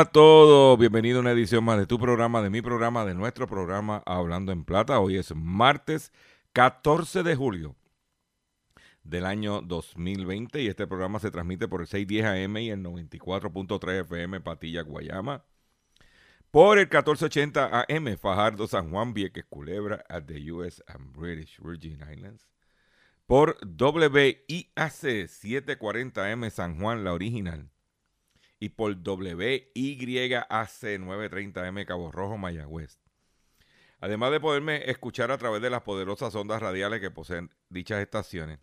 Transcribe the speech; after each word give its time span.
A 0.00 0.06
todos, 0.06 0.78
bienvenido 0.78 1.18
a 1.18 1.20
una 1.20 1.32
edición 1.32 1.62
más 1.62 1.76
de 1.76 1.86
tu 1.86 1.98
programa, 1.98 2.40
de 2.40 2.48
mi 2.48 2.62
programa, 2.62 3.04
de 3.04 3.12
nuestro 3.12 3.46
programa 3.46 4.02
Hablando 4.06 4.50
en 4.50 4.64
Plata. 4.64 4.98
Hoy 4.98 5.18
es 5.18 5.34
martes 5.34 6.10
14 6.54 7.22
de 7.22 7.36
julio 7.36 7.76
del 9.04 9.26
año 9.26 9.60
2020 9.60 10.62
y 10.62 10.68
este 10.68 10.86
programa 10.86 11.18
se 11.18 11.30
transmite 11.30 11.68
por 11.68 11.82
el 11.82 11.86
610 11.86 12.24
AM 12.24 12.56
y 12.56 12.70
el 12.70 12.82
94.3 12.82 14.00
FM 14.00 14.40
Patilla 14.40 14.80
Guayama, 14.80 15.44
por 16.50 16.78
el 16.78 16.86
1480 16.86 17.80
AM 17.82 18.16
Fajardo 18.16 18.66
San 18.68 18.90
Juan 18.90 19.12
Vieques 19.12 19.44
Culebra 19.50 20.02
at 20.08 20.22
the 20.22 20.50
US 20.50 20.82
and 20.86 21.12
British 21.12 21.60
Virgin 21.60 22.00
Islands, 22.10 22.48
por 23.26 23.58
WIAC 23.62 24.66
740M 24.76 26.48
San 26.48 26.80
Juan, 26.80 27.04
la 27.04 27.12
original, 27.12 27.68
y 28.60 28.68
por 28.68 28.92
WYAC 28.92 29.72
930M 29.74 31.86
Cabo 31.86 32.12
Rojo, 32.12 32.36
Mayagüez. 32.36 33.00
Además 34.00 34.30
de 34.30 34.40
poderme 34.40 34.90
escuchar 34.90 35.30
a 35.30 35.38
través 35.38 35.60
de 35.62 35.70
las 35.70 35.82
poderosas 35.82 36.34
ondas 36.34 36.62
radiales 36.62 37.00
que 37.00 37.10
poseen 37.10 37.50
dichas 37.68 38.00
estaciones, 38.00 38.58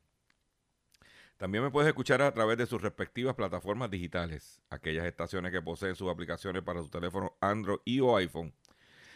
también 1.38 1.64
me 1.64 1.70
puedes 1.70 1.88
escuchar 1.88 2.24
a 2.24 2.34
través 2.34 2.58
de 2.58 2.66
sus 2.66 2.82
respectivas 2.82 3.36
plataformas 3.36 3.92
digitales, 3.92 4.60
aquellas 4.72 5.06
estaciones 5.06 5.52
que 5.52 5.62
poseen 5.62 5.96
sus 5.96 6.10
aplicaciones 6.10 6.64
para 6.64 6.82
su 6.82 6.90
teléfono 6.90 7.38
Android 7.42 7.80
y 7.86 8.00
o 8.00 8.18
iPhone, 8.18 8.54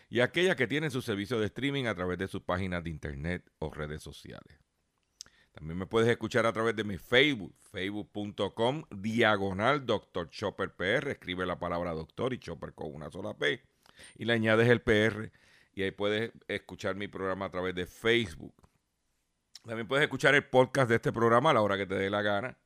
y 0.10 0.20
aquellas 0.20 0.56
que 0.56 0.68
tienen 0.68 0.92
su 0.92 1.02
servicio 1.02 1.40
de 1.40 1.48
streaming 1.48 1.86
a 1.86 1.96
través 1.96 2.20
de 2.20 2.28
sus 2.28 2.44
páginas 2.44 2.84
de 2.84 2.92
internet 2.92 3.50
o 3.58 3.72
redes 3.72 4.04
sociales. 4.04 4.61
También 5.54 5.78
me 5.78 5.86
puedes 5.86 6.10
escuchar 6.10 6.46
a 6.46 6.54
través 6.54 6.76
de 6.76 6.84
mi 6.84 6.98
Facebook, 6.98 7.54
facebook.com, 7.72 8.84
diagonal 8.90 9.86
Dr. 9.86 10.30
Chopper 10.30 10.74
PR. 10.74 11.10
Escribe 11.10 11.46
la 11.46 11.60
palabra 11.60 11.92
doctor 11.92 12.34
y 12.34 12.40
Chopper 12.40 12.74
con 12.74 12.94
una 12.94 13.12
sola 13.12 13.38
P. 13.38 13.62
Y 14.18 14.26
le 14.26 14.34
añades 14.34 14.70
el 14.70 14.82
PR. 14.82 15.32
Y 15.74 15.84
ahí 15.84 15.92
puedes 15.92 16.32
escuchar 16.48 16.96
mi 16.96 17.08
programa 17.08 17.46
a 17.46 17.52
través 17.52 17.76
de 17.76 17.86
Facebook. 17.86 18.56
También 19.66 19.88
puedes 19.88 20.04
escuchar 20.04 20.36
el 20.36 20.46
podcast 20.46 20.90
de 20.90 20.96
este 20.96 21.12
programa 21.12 21.52
a 21.52 21.54
la 21.54 21.62
hora 21.62 21.78
que 21.78 21.86
te 21.86 21.96
dé 21.96 22.10
la 22.10 22.22
gana. 22.22 22.58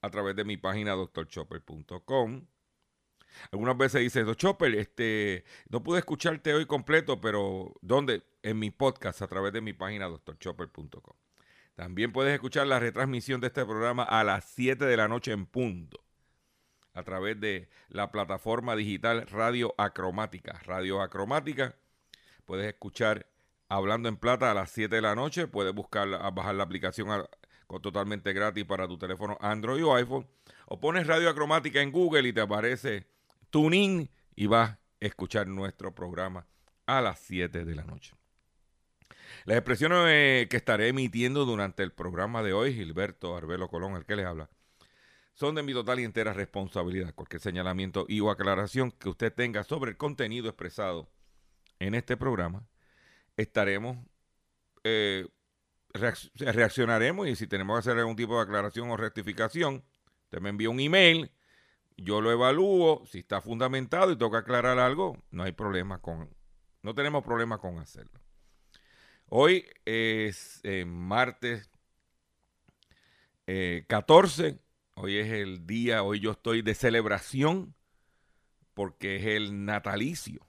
A 0.00 0.10
través 0.10 0.34
de 0.34 0.44
mi 0.44 0.56
página 0.56 0.94
drchopper.com. 0.94 2.46
Algunas 3.50 3.76
veces 3.78 4.00
dices, 4.00 4.26
Doctor 4.26 4.50
Chopper, 4.50 4.74
este, 4.74 5.44
no 5.68 5.82
pude 5.82 6.00
escucharte 6.00 6.52
hoy 6.52 6.66
completo, 6.66 7.20
pero 7.20 7.74
¿dónde? 7.80 8.22
En 8.42 8.58
mi 8.58 8.70
podcast 8.70 9.22
a 9.22 9.28
través 9.28 9.52
de 9.52 9.60
mi 9.60 9.72
página 9.72 10.08
drchopper.com. 10.08 11.16
También 11.74 12.12
puedes 12.12 12.34
escuchar 12.34 12.66
la 12.66 12.78
retransmisión 12.78 13.40
de 13.40 13.46
este 13.48 13.64
programa 13.64 14.02
a 14.02 14.24
las 14.24 14.44
7 14.44 14.84
de 14.84 14.96
la 14.96 15.08
noche 15.08 15.32
en 15.32 15.46
punto 15.46 16.02
a 16.94 17.02
través 17.02 17.40
de 17.40 17.68
la 17.88 18.10
plataforma 18.10 18.76
digital 18.76 19.26
Radio 19.28 19.74
Acromática. 19.78 20.60
Radio 20.64 21.00
Acromática, 21.00 21.74
puedes 22.44 22.66
escuchar 22.66 23.26
Hablando 23.68 24.10
en 24.10 24.18
Plata 24.18 24.50
a 24.50 24.54
las 24.54 24.70
7 24.70 24.96
de 24.96 25.00
la 25.00 25.14
noche, 25.14 25.46
puedes 25.46 25.74
buscar, 25.74 26.06
bajar 26.34 26.54
la 26.54 26.62
aplicación 26.62 27.08
con, 27.66 27.80
totalmente 27.80 28.34
gratis 28.34 28.66
para 28.66 28.86
tu 28.86 28.98
teléfono 28.98 29.38
Android 29.40 29.82
o 29.86 29.94
iPhone, 29.94 30.28
o 30.66 30.78
pones 30.78 31.06
Radio 31.06 31.30
Acromática 31.30 31.80
en 31.80 31.90
Google 31.90 32.28
y 32.28 32.34
te 32.34 32.42
aparece 32.42 33.06
TuneIn 33.48 34.10
y 34.36 34.46
vas 34.46 34.72
a 34.72 34.78
escuchar 35.00 35.46
nuestro 35.46 35.94
programa 35.94 36.46
a 36.84 37.00
las 37.00 37.18
7 37.20 37.64
de 37.64 37.74
la 37.74 37.84
noche. 37.84 38.12
Las 39.44 39.56
expresiones 39.56 39.98
eh, 40.08 40.46
que 40.50 40.56
estaré 40.56 40.88
emitiendo 40.88 41.44
durante 41.44 41.82
el 41.82 41.92
programa 41.92 42.42
de 42.42 42.52
hoy, 42.52 42.74
Gilberto 42.74 43.36
Arbelo 43.36 43.68
Colón, 43.68 43.96
el 43.96 44.04
que 44.04 44.16
les 44.16 44.26
habla, 44.26 44.48
son 45.34 45.54
de 45.54 45.62
mi 45.62 45.72
total 45.72 46.00
y 46.00 46.04
entera 46.04 46.32
responsabilidad. 46.32 47.14
Cualquier 47.14 47.40
señalamiento 47.40 48.04
y 48.08 48.20
o 48.20 48.30
aclaración 48.30 48.90
que 48.90 49.08
usted 49.08 49.32
tenga 49.32 49.64
sobre 49.64 49.90
el 49.90 49.96
contenido 49.96 50.48
expresado 50.48 51.10
en 51.78 51.94
este 51.94 52.16
programa, 52.16 52.66
estaremos, 53.36 53.98
eh, 54.84 55.26
reacc- 55.94 56.30
reaccionaremos 56.34 57.28
y 57.28 57.34
si 57.34 57.46
tenemos 57.46 57.76
que 57.76 57.80
hacer 57.80 57.98
algún 57.98 58.16
tipo 58.16 58.36
de 58.36 58.42
aclaración 58.42 58.90
o 58.90 58.96
rectificación, 58.96 59.84
usted 60.24 60.40
me 60.40 60.50
envía 60.50 60.70
un 60.70 60.80
email, 60.80 61.32
yo 61.96 62.20
lo 62.20 62.30
evalúo, 62.30 63.04
si 63.06 63.18
está 63.18 63.40
fundamentado 63.40 64.12
y 64.12 64.16
toca 64.16 64.38
aclarar 64.38 64.78
algo, 64.78 65.16
no 65.30 65.42
hay 65.42 65.52
problema 65.52 66.00
con, 66.00 66.28
no 66.82 66.94
tenemos 66.94 67.24
problema 67.24 67.58
con 67.58 67.78
hacerlo. 67.78 68.21
Hoy 69.34 69.64
es 69.86 70.60
eh, 70.62 70.84
martes 70.84 71.70
eh, 73.46 73.86
14. 73.88 74.58
Hoy 74.92 75.16
es 75.16 75.32
el 75.32 75.66
día, 75.66 76.02
hoy 76.02 76.20
yo 76.20 76.32
estoy 76.32 76.60
de 76.60 76.74
celebración 76.74 77.74
porque 78.74 79.16
es 79.16 79.24
el 79.24 79.64
natalicio 79.64 80.46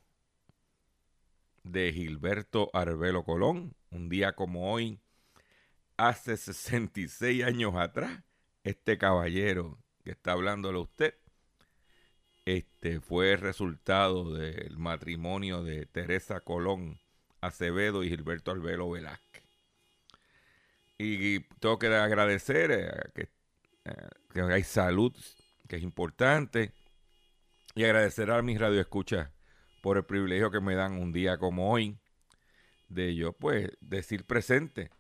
de 1.64 1.94
Gilberto 1.94 2.72
Arbelo 2.74 3.24
Colón. 3.24 3.74
Un 3.90 4.10
día 4.10 4.34
como 4.34 4.74
hoy, 4.74 5.00
hace 5.96 6.36
66 6.36 7.42
años 7.46 7.76
atrás, 7.78 8.22
este 8.66 8.98
caballero 8.98 9.80
que 10.04 10.12
está 10.12 10.34
hablándole 10.34 10.80
a 10.80 10.82
usted, 10.82 11.16
este 12.44 13.00
fue 13.00 13.38
resultado 13.38 14.34
del 14.34 14.78
matrimonio 14.78 15.64
de 15.64 15.86
Teresa 15.86 16.42
Colón 16.42 17.00
Acevedo 17.46 18.04
y 18.04 18.10
Gilberto 18.10 18.52
Arbelo 18.52 18.90
Velázquez. 18.90 19.44
Y 20.98 21.40
tengo 21.60 21.78
que 21.80 21.88
agradecer 21.88 22.72
eh, 22.72 22.92
que, 23.14 23.30
eh, 23.86 24.10
que 24.34 24.42
hay 24.42 24.64
salud, 24.64 25.14
que 25.68 25.78
es 25.78 25.84
importante, 25.84 26.72
y 27.76 27.84
agradecer 27.84 28.32
a 28.32 28.42
mis 28.42 28.60
radioescuchas 28.60 29.30
por 29.82 29.98
el 29.98 30.06
privilegio 30.06 30.52
que 30.52 30.62
me 30.62 30.76
dan 30.76 30.94
un 30.94 31.12
día 31.12 31.38
como 31.38 31.72
hoy, 31.72 31.98
de 32.88 33.16
yo 33.16 33.34
pues 33.34 33.70
decir 33.82 34.26
presente, 34.26 34.92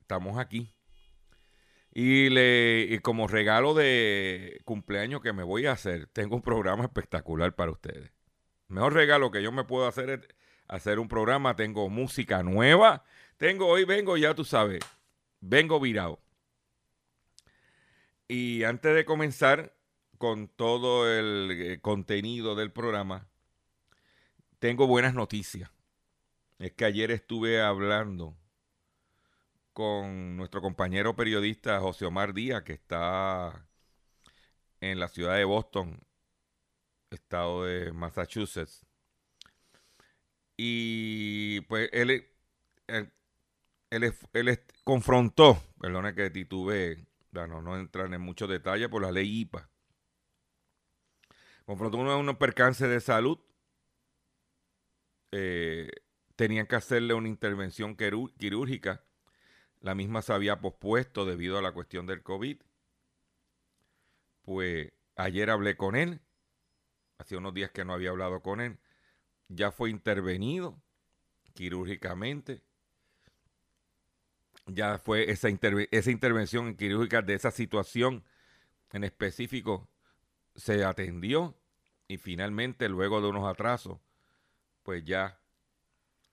estamos 0.00 0.38
aquí. 0.38 0.74
Y, 1.92 2.28
le, 2.28 2.82
y 2.82 2.98
como 3.00 3.26
regalo 3.26 3.74
de 3.74 4.60
cumpleaños 4.64 5.22
que 5.22 5.32
me 5.32 5.42
voy 5.42 5.66
a 5.66 5.72
hacer, 5.72 6.06
tengo 6.12 6.36
un 6.36 6.42
programa 6.42 6.84
espectacular 6.84 7.56
para 7.56 7.72
ustedes. 7.72 8.12
Mejor 8.68 8.92
regalo 8.92 9.30
que 9.30 9.42
yo 9.42 9.50
me 9.50 9.64
puedo 9.64 9.88
hacer 9.88 10.10
es 10.10 10.20
hacer 10.68 10.98
un 10.98 11.08
programa. 11.08 11.56
Tengo 11.56 11.88
música 11.88 12.42
nueva. 12.42 13.04
Tengo, 13.36 13.66
hoy 13.66 13.84
vengo, 13.84 14.16
ya 14.16 14.34
tú 14.34 14.44
sabes, 14.44 14.80
vengo 15.40 15.80
virado. 15.80 16.20
Y 18.28 18.64
antes 18.64 18.94
de 18.94 19.04
comenzar 19.04 19.74
con 20.18 20.48
todo 20.48 21.10
el 21.10 21.50
eh, 21.50 21.80
contenido 21.80 22.54
del 22.54 22.72
programa, 22.72 23.26
tengo 24.58 24.86
buenas 24.86 25.14
noticias. 25.14 25.70
Es 26.58 26.72
que 26.72 26.84
ayer 26.84 27.10
estuve 27.10 27.62
hablando 27.62 28.36
con 29.72 30.36
nuestro 30.36 30.60
compañero 30.60 31.14
periodista 31.14 31.78
José 31.78 32.04
Omar 32.04 32.34
Díaz, 32.34 32.64
que 32.64 32.72
está 32.72 33.68
en 34.80 34.98
la 34.98 35.06
ciudad 35.06 35.36
de 35.36 35.44
Boston, 35.44 36.00
estado 37.10 37.64
de 37.64 37.92
Massachusetts. 37.92 38.87
Y 40.58 41.62
pues 41.62 41.88
él, 41.92 42.10
él, 42.88 43.12
él, 43.90 44.14
él 44.34 44.60
confrontó, 44.84 45.62
perdone 45.80 46.14
que 46.14 46.30
titube, 46.30 47.06
no, 47.32 47.62
no 47.62 47.78
entrar 47.78 48.12
en 48.14 48.20
muchos 48.22 48.48
detalles 48.50 48.88
por 48.88 49.02
la 49.02 49.12
ley 49.12 49.40
IPA. 49.42 49.70
Confrontó 51.66 51.98
uno- 51.98 52.18
unos 52.18 52.36
percances 52.36 52.88
de 52.88 53.00
salud. 53.00 53.38
eh, 55.32 55.90
tenían 56.36 56.66
que 56.66 56.76
hacerle 56.76 57.14
una 57.14 57.28
intervención 57.28 57.96
quirúrgica. 57.96 59.04
La 59.80 59.94
misma 59.94 60.22
se 60.22 60.32
había 60.34 60.60
pospuesto 60.60 61.26
debido 61.26 61.58
a 61.58 61.62
la 61.62 61.72
cuestión 61.72 62.06
del 62.06 62.22
COVID. 62.22 62.58
Pues 64.42 64.92
ayer 65.16 65.48
hablé 65.50 65.76
con 65.76 65.94
él. 65.96 66.20
Hacía 67.18 67.38
unos 67.38 67.54
días 67.54 67.70
que 67.72 67.84
no 67.84 67.94
había 67.94 68.10
hablado 68.10 68.42
con 68.42 68.60
él. 68.60 68.78
Ya 69.48 69.70
fue 69.70 69.90
intervenido 69.90 70.80
quirúrgicamente. 71.54 72.62
Ya 74.66 74.98
fue 74.98 75.30
esa, 75.30 75.48
esa 75.90 76.10
intervención 76.10 76.74
quirúrgica 76.76 77.22
de 77.22 77.34
esa 77.34 77.50
situación 77.50 78.24
en 78.92 79.04
específico 79.04 79.88
se 80.54 80.84
atendió 80.84 81.56
y 82.06 82.18
finalmente 82.18 82.88
luego 82.88 83.20
de 83.20 83.28
unos 83.28 83.48
atrasos 83.48 83.98
pues 84.82 85.04
ya 85.04 85.38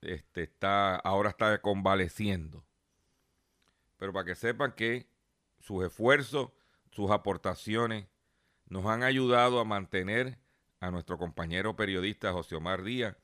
este, 0.02 0.44
está, 0.44 0.96
ahora 0.96 1.30
está 1.30 1.62
convaleciendo. 1.62 2.66
Pero 3.98 4.14
para 4.14 4.26
que 4.26 4.36
sepan 4.36 4.74
que 4.74 5.10
sus 5.60 5.84
esfuerzos, 5.84 6.52
sus 6.92 7.12
aportaciones 7.12 8.08
nos 8.68 8.86
han 8.86 9.04
ayudado 9.04 9.60
a 9.60 9.66
mantener 9.66 10.40
a 10.86 10.92
nuestro 10.92 11.18
compañero 11.18 11.76
periodista 11.76 12.32
José 12.32 12.56
Omar 12.56 12.84
Díaz 12.84 13.16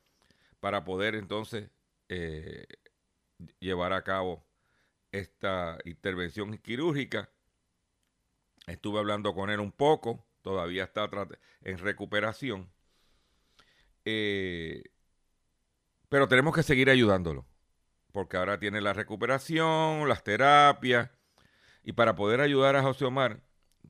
para 0.58 0.84
poder 0.84 1.14
entonces 1.14 1.70
eh, 2.08 2.66
llevar 3.60 3.92
a 3.92 4.02
cabo 4.02 4.44
esta 5.12 5.78
intervención 5.84 6.58
quirúrgica. 6.58 7.30
Estuve 8.66 8.98
hablando 8.98 9.34
con 9.34 9.50
él 9.50 9.60
un 9.60 9.70
poco, 9.70 10.26
todavía 10.42 10.84
está 10.84 11.08
en 11.62 11.78
recuperación. 11.78 12.68
Eh, 14.04 14.82
pero 16.08 16.26
tenemos 16.28 16.54
que 16.54 16.64
seguir 16.64 16.90
ayudándolo, 16.90 17.46
porque 18.10 18.36
ahora 18.36 18.58
tiene 18.58 18.80
la 18.80 18.92
recuperación, 18.92 20.08
las 20.08 20.24
terapias, 20.24 21.10
y 21.84 21.92
para 21.92 22.16
poder 22.16 22.40
ayudar 22.40 22.74
a 22.74 22.82
José 22.82 23.04
Omar, 23.04 23.40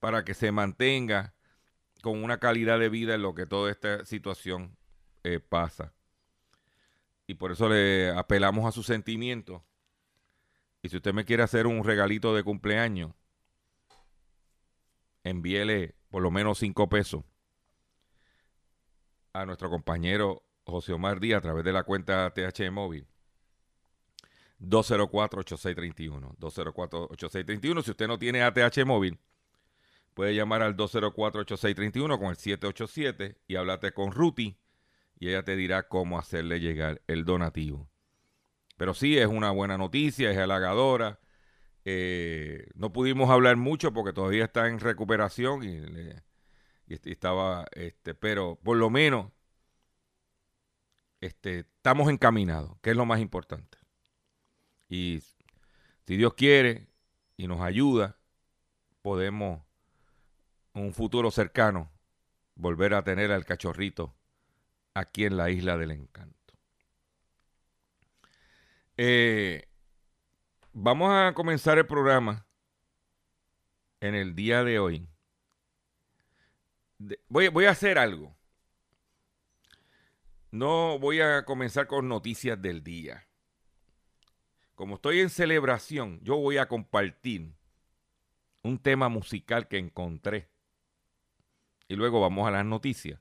para 0.00 0.24
que 0.24 0.34
se 0.34 0.52
mantenga 0.52 1.34
con 2.02 2.22
una 2.22 2.38
calidad 2.38 2.78
de 2.78 2.88
vida 2.88 3.14
en 3.14 3.22
lo 3.22 3.34
que 3.34 3.46
toda 3.46 3.70
esta 3.70 4.04
situación 4.04 4.76
eh, 5.22 5.40
pasa. 5.40 5.92
Y 7.26 7.34
por 7.34 7.52
eso 7.52 7.68
le 7.68 8.10
apelamos 8.10 8.64
a 8.66 8.72
sus 8.72 8.86
sentimientos. 8.86 9.62
Y 10.82 10.88
si 10.88 10.96
usted 10.96 11.12
me 11.12 11.24
quiere 11.24 11.42
hacer 11.42 11.66
un 11.66 11.82
regalito 11.82 12.34
de 12.34 12.44
cumpleaños, 12.44 13.12
envíele 15.24 15.95
por 16.10 16.22
lo 16.22 16.30
menos 16.30 16.58
cinco 16.58 16.88
pesos 16.88 17.24
a 19.32 19.44
nuestro 19.44 19.68
compañero 19.68 20.42
José 20.64 20.92
Omar 20.92 21.20
Díaz 21.20 21.38
a 21.38 21.42
través 21.42 21.64
de 21.64 21.72
la 21.72 21.84
cuenta 21.84 22.32
TH 22.32 22.70
Móvil. 22.70 23.06
204-8631. 24.60 26.36
204-8631. 26.38 27.82
Si 27.82 27.90
usted 27.90 28.08
no 28.08 28.18
tiene 28.18 28.42
ATH 28.42 28.84
móvil, 28.84 29.18
puede 30.14 30.34
llamar 30.34 30.62
al 30.62 30.76
204-8631 30.76 32.18
con 32.18 32.28
el 32.28 32.36
787 32.36 33.38
y 33.46 33.56
hablarte 33.56 33.92
con 33.92 34.12
Ruti 34.12 34.56
y 35.18 35.28
ella 35.28 35.42
te 35.42 35.56
dirá 35.56 35.88
cómo 35.88 36.18
hacerle 36.18 36.60
llegar 36.60 37.02
el 37.06 37.24
donativo. 37.24 37.88
Pero 38.76 38.94
sí, 38.94 39.16
es 39.18 39.26
una 39.26 39.50
buena 39.50 39.78
noticia, 39.78 40.30
es 40.30 40.38
halagadora. 40.38 41.20
Eh, 41.88 42.66
no 42.74 42.92
pudimos 42.92 43.30
hablar 43.30 43.56
mucho 43.56 43.92
porque 43.92 44.12
todavía 44.12 44.46
está 44.46 44.66
en 44.66 44.80
recuperación 44.80 45.62
y, 45.62 45.84
estaba, 46.88 47.66
este, 47.70 48.12
pero 48.12 48.58
por 48.60 48.76
lo 48.76 48.90
menos 48.90 49.30
este, 51.20 51.60
estamos 51.60 52.10
encaminados, 52.10 52.76
que 52.82 52.90
es 52.90 52.96
lo 52.96 53.06
más 53.06 53.20
importante. 53.20 53.78
Y 54.88 55.22
si 56.06 56.16
Dios 56.16 56.34
quiere 56.34 56.88
y 57.36 57.46
nos 57.46 57.60
ayuda, 57.60 58.18
podemos 59.00 59.62
en 60.74 60.86
un 60.86 60.92
futuro 60.92 61.30
cercano 61.30 61.92
volver 62.56 62.94
a 62.94 63.04
tener 63.04 63.30
al 63.30 63.44
cachorrito 63.44 64.16
aquí 64.92 65.24
en 65.24 65.36
la 65.36 65.50
isla 65.50 65.76
del 65.76 65.92
encanto. 65.92 66.54
Eh, 68.96 69.65
vamos 70.78 71.10
a 71.10 71.32
comenzar 71.34 71.78
el 71.78 71.86
programa 71.86 72.46
en 74.00 74.14
el 74.14 74.34
día 74.34 74.62
de 74.62 74.78
hoy. 74.78 75.08
voy, 77.28 77.64
a 77.64 77.70
hacer 77.70 77.98
algo. 77.98 78.36
No 80.50 80.98
voy 80.98 81.20
a 81.20 81.44
comenzar 81.44 81.86
con 81.86 82.08
noticias 82.08 82.60
del 82.60 82.84
día. 82.84 83.26
Como 84.74 84.96
estoy 84.96 85.20
en 85.20 85.30
celebración, 85.30 86.20
yo 86.22 86.36
voy 86.36 86.58
a 86.58 86.68
compartir 86.68 87.54
un 88.62 88.78
tema 88.78 89.08
musical 89.08 89.68
que 89.68 89.78
encontré. 89.78 90.50
Y 91.88 91.96
luego 91.96 92.20
vamos 92.20 92.46
a 92.46 92.50
las 92.50 92.64
noticias 92.64 93.20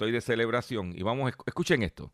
estoy 0.00 0.12
de 0.12 0.22
celebración 0.22 0.94
y 0.96 1.02
vamos, 1.02 1.30
escuchen 1.44 1.82
esto. 1.82 2.10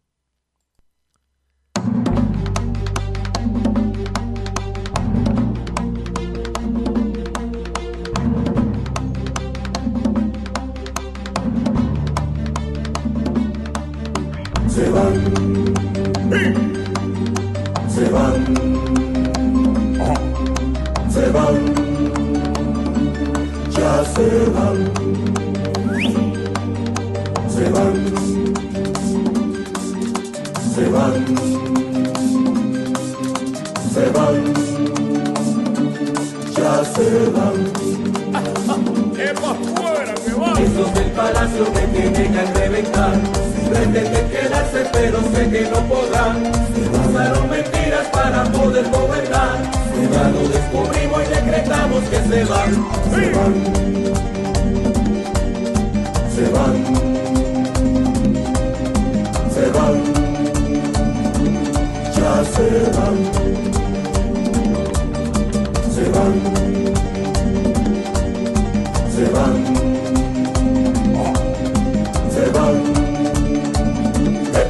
Se 24.17 24.51
van 24.51 24.77
se 27.49 27.71
van, 27.71 27.95
se 30.75 30.91
van, 30.91 31.15
se 33.93 34.11
van, 34.11 34.37
ya 36.57 36.85
se 36.85 37.07
van. 37.37 37.59
fuera 39.77 40.15
que 40.15 40.33
van! 40.35 40.57
Esos 40.63 40.95
del 40.95 41.11
palacio 41.13 41.65
me 41.75 41.83
tienen 41.89 42.33
que 42.33 42.45
reventar. 42.59 43.56
Pretenden 43.69 44.29
quedarse, 44.29 44.87
pero 44.93 45.21
sé 45.33 45.51
que 45.51 45.63
no 45.71 45.81
podrán. 45.89 46.53
Usaron 47.09 47.51
mentiras 47.51 48.07
para 48.13 48.45
poder 48.45 48.85
gobernar. 48.91 49.59
Ya 50.13 50.29
lo 50.29 50.49
descubrimos 50.49 51.23
y 51.23 51.35
decretamos 51.35 52.05
que 52.05 52.17
se 52.17 52.45
van. 52.45 52.73
Se 53.11 53.31
van. 53.31 53.55
Se 56.35 56.49
van 56.51 57.07
se 59.57 59.71
van, 59.71 59.95
ya 62.15 62.45
se 62.45 62.67
van, 62.95 63.17
se 65.95 66.05
van, 66.11 66.35
se 69.15 69.25
van, 69.33 69.86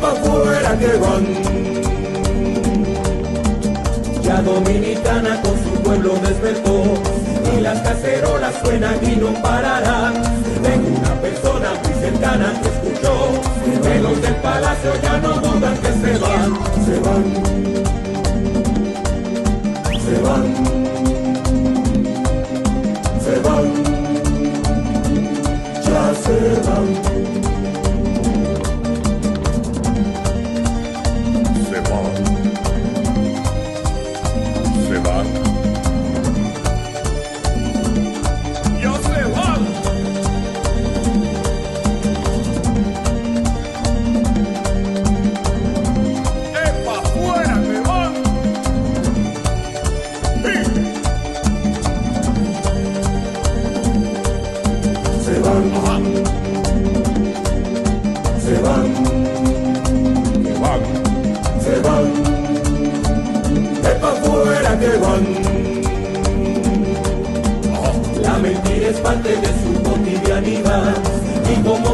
pa' 0.06 0.14
fuera 0.22 0.78
que 0.78 0.92
van. 1.02 1.24
Ya 4.22 4.42
Dominicana 4.42 5.40
con 5.42 5.56
su 5.64 5.82
pueblo 5.82 6.14
despertó 6.26 6.84
y 7.56 7.60
las 7.60 7.80
cacerolas 7.80 8.54
suenan 8.62 8.98
y 9.02 9.16
no 9.16 9.32
pararán. 9.42 10.14
Tengo 10.62 10.88
una 10.98 11.14
persona 11.20 11.68
muy 11.82 11.94
cercana 12.00 12.52
que 12.60 12.68
escuchó 12.68 13.14
que 13.82 14.00
los 14.00 14.20
del 14.22 14.36
palacio 14.36 14.90
ya 15.02 15.18
no 15.18 15.40
van, 15.40 15.76
se 20.04 20.18
van, 20.20 20.44
se 23.24 23.38
van, 23.40 23.64
ya 25.84 26.14
se 26.14 26.70
van. 26.70 27.45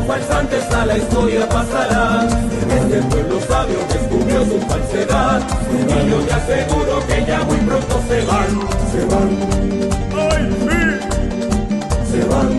Falsantes 0.06 0.64
a 0.72 0.86
la 0.86 0.98
historia 0.98 1.48
pasará. 1.48 2.26
Este 2.70 3.02
pueblo 3.02 3.40
sabio 3.48 3.78
descubrió 3.88 4.44
su 4.44 4.60
falsedad. 4.66 5.42
Y 5.72 6.10
yo 6.10 6.18
te 6.20 6.32
aseguro 6.32 7.06
que 7.06 7.24
ya 7.26 7.44
muy 7.44 7.58
pronto 7.58 8.02
se 8.08 8.24
van, 8.24 8.60
se 8.90 9.04
van, 9.06 9.30
¡Ay, 10.30 10.44
sí! 10.60 11.12
se 12.10 12.24
van, 12.24 12.50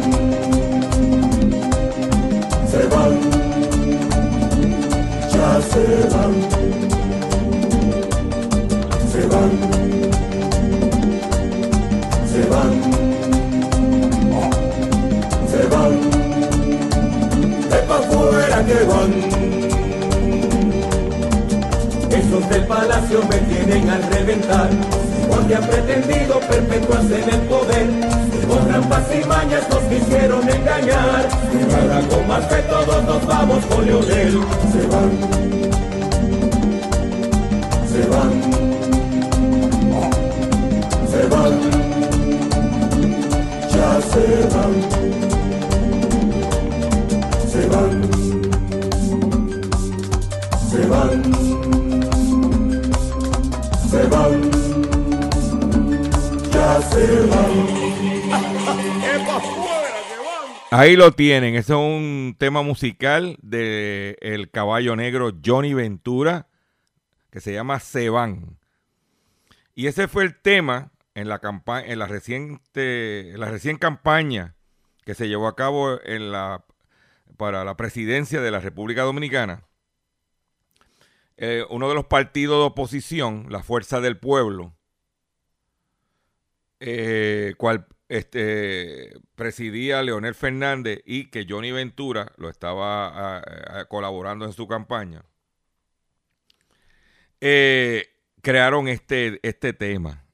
se 2.71 2.87
van, 2.87 3.13
ya 5.31 5.61
se 5.61 5.83
van, 6.15 6.92
Esos 22.09 22.49
del 22.49 22.65
palacio 22.67 23.21
me 23.29 23.37
tienen 23.37 23.89
al 23.89 24.03
reventar, 24.03 24.69
porque 25.29 25.55
han 25.55 25.63
pretendido 25.63 26.39
perpetuarse 26.39 27.21
en 27.21 27.29
el 27.29 27.41
poder. 27.41 27.87
Con 28.47 28.67
trampas 28.67 29.03
y 29.13 29.27
mañas 29.27 29.63
nos 29.69 29.79
quisieron 29.83 30.47
engañar, 30.47 31.27
y 31.51 31.73
ahora 31.73 32.01
con 32.07 32.27
más 32.27 32.45
que 32.45 32.61
todos 32.63 33.03
nos 33.03 33.25
vamos 33.25 33.65
con 33.65 33.85
Leonel. 33.85 34.39
Se 34.71 34.87
van, 34.87 35.11
se 37.91 38.05
van, 38.07 38.31
se 41.11 41.27
van, 41.27 41.53
ya 43.69 44.01
se 44.01 44.25
van, 44.55 45.22
Ahí 60.71 60.95
lo 60.95 61.11
tienen. 61.11 61.55
Ese 61.55 61.73
es 61.73 61.79
un 61.79 62.35
tema 62.37 62.63
musical 62.63 63.37
de 63.41 64.17
el 64.21 64.49
caballo 64.49 64.95
negro 64.95 65.31
Johnny 65.45 65.73
Ventura 65.73 66.47
que 67.29 67.41
se 67.41 67.53
llama 67.53 67.79
Se 67.79 68.09
van. 68.09 68.57
Y 69.75 69.87
ese 69.87 70.07
fue 70.07 70.23
el 70.23 70.39
tema 70.39 70.91
en 71.13 71.29
la 71.29 71.39
campaña, 71.39 71.87
en 71.87 71.99
la 71.99 72.07
reciente, 72.07 73.31
en 73.31 73.39
la 73.39 73.51
recién 73.51 73.77
campaña 73.77 74.55
que 75.05 75.13
se 75.13 75.27
llevó 75.27 75.47
a 75.47 75.55
cabo 75.55 75.99
en 76.03 76.31
la 76.31 76.65
para 77.37 77.63
la 77.63 77.77
presidencia 77.77 78.41
de 78.41 78.51
la 78.51 78.59
República 78.59 79.03
Dominicana. 79.03 79.63
Eh, 81.37 81.65
uno 81.69 81.89
de 81.89 81.95
los 81.95 82.05
partidos 82.05 82.59
de 82.59 82.65
oposición, 82.65 83.47
la 83.49 83.63
Fuerza 83.63 84.01
del 84.01 84.17
Pueblo, 84.17 84.75
eh, 86.85 87.55
cual 87.57 87.87
este, 88.09 89.13
presidía 89.35 90.03
Leonel 90.03 90.35
Fernández 90.35 91.01
y 91.05 91.29
que 91.29 91.45
Johnny 91.47 91.71
Ventura 91.71 92.33
lo 92.35 92.49
estaba 92.49 93.41
colaborando 93.87 94.43
en 94.43 94.51
su 94.51 94.67
campaña, 94.67 95.23
eh, 97.39 98.09
crearon 98.41 98.89
este, 98.89 99.39
este 99.47 99.71
tema 99.71 100.25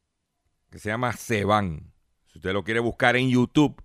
que 0.72 0.80
se 0.80 0.90
llama 0.90 1.14
Se 1.14 1.46
van. 1.46 1.94
Si 2.26 2.40
usted 2.40 2.52
lo 2.52 2.64
quiere 2.64 2.80
buscar 2.80 3.16
en 3.16 3.30
YouTube, 3.30 3.84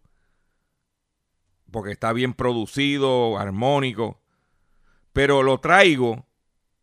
porque 1.71 1.93
está 1.93 2.15
bien 2.15 2.33
producido, 2.33 3.39
armónico, 3.39 4.23
pero 5.13 5.43
lo 5.43 5.61
traigo 5.61 6.27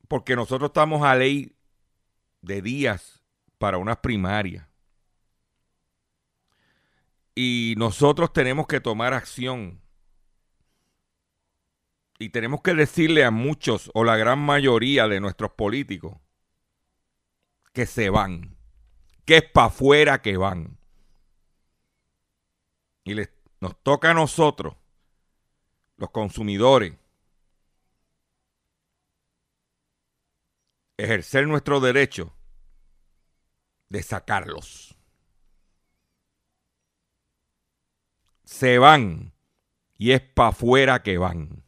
porque 0.08 0.36
nosotros 0.36 0.70
estamos 0.70 1.02
a 1.02 1.16
ley 1.16 1.56
de 2.42 2.62
días 2.62 3.24
para 3.58 3.80
unas 3.80 3.98
primarias. 3.98 4.71
Y 7.36 7.76
nosotros 7.78 8.34
tenemos 8.34 8.68
que 8.68 8.82
tomar 8.82 9.14
acción. 9.14 9.82
Y 12.20 12.30
tenemos 12.30 12.62
que 12.62 12.74
decirle 12.74 13.24
a 13.24 13.32
muchos 13.32 13.90
o 13.94 14.04
la 14.04 14.16
gran 14.16 14.40
mayoría 14.40 15.08
de 15.08 15.20
nuestros 15.20 15.52
políticos 15.52 16.18
que 17.74 17.86
se 17.86 18.10
van. 18.10 18.58
Que 19.26 19.38
es 19.38 19.44
para 19.50 19.68
afuera 19.68 20.22
que 20.22 20.38
van. 20.38 20.78
Y 23.04 23.14
les, 23.16 23.32
nos 23.60 23.82
toca 23.82 24.12
a 24.12 24.14
nosotros, 24.14 24.76
los 25.98 26.12
consumidores, 26.12 26.94
ejercer 30.98 31.48
nuestro 31.48 31.80
derecho 31.80 32.34
de 33.90 34.04
sacarlos. 34.04 34.96
Se 38.52 38.78
van 38.78 39.34
y 39.98 40.12
es 40.12 40.22
para 40.22 40.50
afuera 40.50 41.02
que 41.02 41.18
van. 41.18 41.64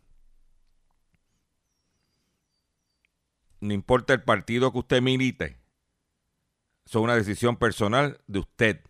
No 3.61 3.73
importa 3.73 4.13
el 4.13 4.23
partido 4.23 4.71
que 4.71 4.79
usted 4.79 5.01
milite, 5.01 5.57
es 6.85 6.95
una 6.95 7.15
decisión 7.15 7.55
personal 7.55 8.19
de 8.27 8.39
usted. 8.39 8.81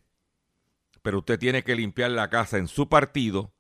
Pero 1.04 1.20
usted 1.20 1.38
tiene 1.38 1.64
que 1.64 1.76
limpiar 1.76 2.12
la 2.12 2.30
casa 2.30 2.58
en 2.58 2.68
su 2.68 2.90
partido 2.90 3.54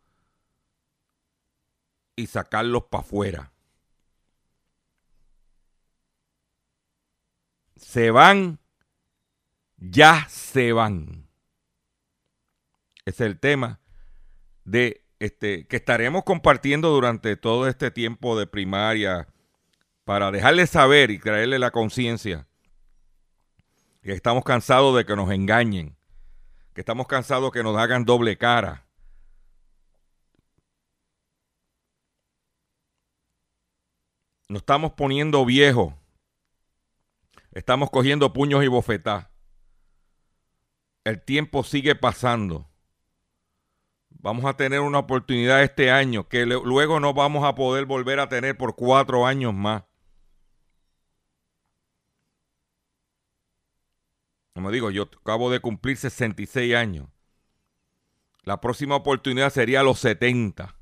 y 2.15 2.27
sacarlos 2.27 2.85
para 2.85 3.03
afuera. 3.03 3.53
se 7.93 8.09
van, 8.09 8.59
ya 9.77 10.27
se 10.29 10.73
van. 10.73 11.29
Ese 13.05 13.25
es 13.25 13.29
el 13.31 13.39
tema 13.39 13.82
de 14.65 15.03
este 15.19 15.67
que 15.67 15.77
estaremos 15.77 16.23
compartiendo 16.23 16.89
durante 16.89 17.35
todo 17.37 17.67
este 17.67 17.91
tiempo 17.91 18.37
de 18.37 18.47
primaria 18.47 19.27
para 20.03 20.31
dejarles 20.31 20.69
saber 20.69 21.11
y 21.11 21.19
traerle 21.19 21.59
la 21.59 21.71
conciencia 21.71 22.47
que 24.01 24.11
estamos 24.11 24.43
cansados 24.43 24.95
de 24.97 25.05
que 25.05 25.15
nos 25.15 25.31
engañen, 25.31 25.95
que 26.73 26.81
estamos 26.81 27.07
cansados 27.07 27.51
de 27.51 27.59
que 27.59 27.63
nos 27.63 27.77
hagan 27.77 28.03
doble 28.03 28.37
cara. 28.37 28.85
Nos 34.49 34.61
estamos 34.61 34.91
poniendo 34.91 35.45
viejos. 35.45 35.93
Estamos 37.53 37.89
cogiendo 37.89 38.33
puños 38.33 38.63
y 38.63 38.67
bofetá. 38.67 39.31
El 41.05 41.21
tiempo 41.21 41.63
sigue 41.63 41.95
pasando. 41.95 42.69
Vamos 44.23 44.45
a 44.45 44.55
tener 44.55 44.79
una 44.79 44.99
oportunidad 44.99 45.63
este 45.63 45.91
año 45.91 46.29
que 46.29 46.45
luego 46.45 47.01
no 47.01 47.13
vamos 47.13 47.43
a 47.43 47.55
poder 47.55 47.85
volver 47.85 48.21
a 48.21 48.29
tener 48.29 48.57
por 48.57 48.73
cuatro 48.73 49.25
años 49.25 49.53
más. 49.53 49.83
Como 54.53 54.71
digo, 54.71 54.91
yo 54.91 55.09
acabo 55.21 55.51
de 55.51 55.59
cumplir 55.59 55.97
66 55.97 56.73
años. 56.73 57.09
La 58.43 58.61
próxima 58.61 58.95
oportunidad 58.95 59.49
sería 59.49 59.83
los 59.83 59.99
70. 59.99 60.73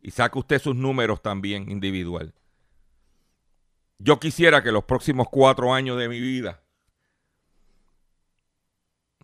Y 0.00 0.12
saque 0.12 0.38
usted 0.38 0.60
sus 0.60 0.76
números 0.76 1.22
también 1.22 1.68
individual. 1.68 2.32
yo 3.98 4.20
quisiera 4.20 4.62
que 4.62 4.70
los 4.70 4.84
próximos 4.84 5.26
cuatro 5.28 5.74
años 5.74 5.98
de 5.98 6.08
mi 6.08 6.20
vida, 6.20 6.62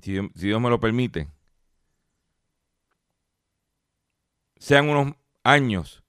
si, 0.02 0.16
si 0.34 0.46
Dios 0.48 0.60
me 0.60 0.70
lo 0.70 0.80
permite, 0.80 1.28
sean 4.58 4.88
unos 4.88 5.14
años 5.42 6.02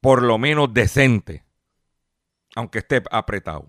por 0.00 0.22
lo 0.22 0.38
menos 0.38 0.72
decentes, 0.72 1.42
aunque 2.54 2.78
esté 2.78 3.02
apretado. 3.10 3.68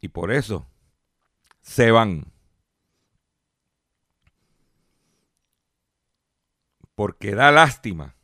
Y 0.00 0.08
por 0.08 0.30
eso 0.30 0.68
se 1.60 1.90
van. 1.90 2.32
Porque 6.94 7.34
da 7.34 7.50
lástima 7.50 8.14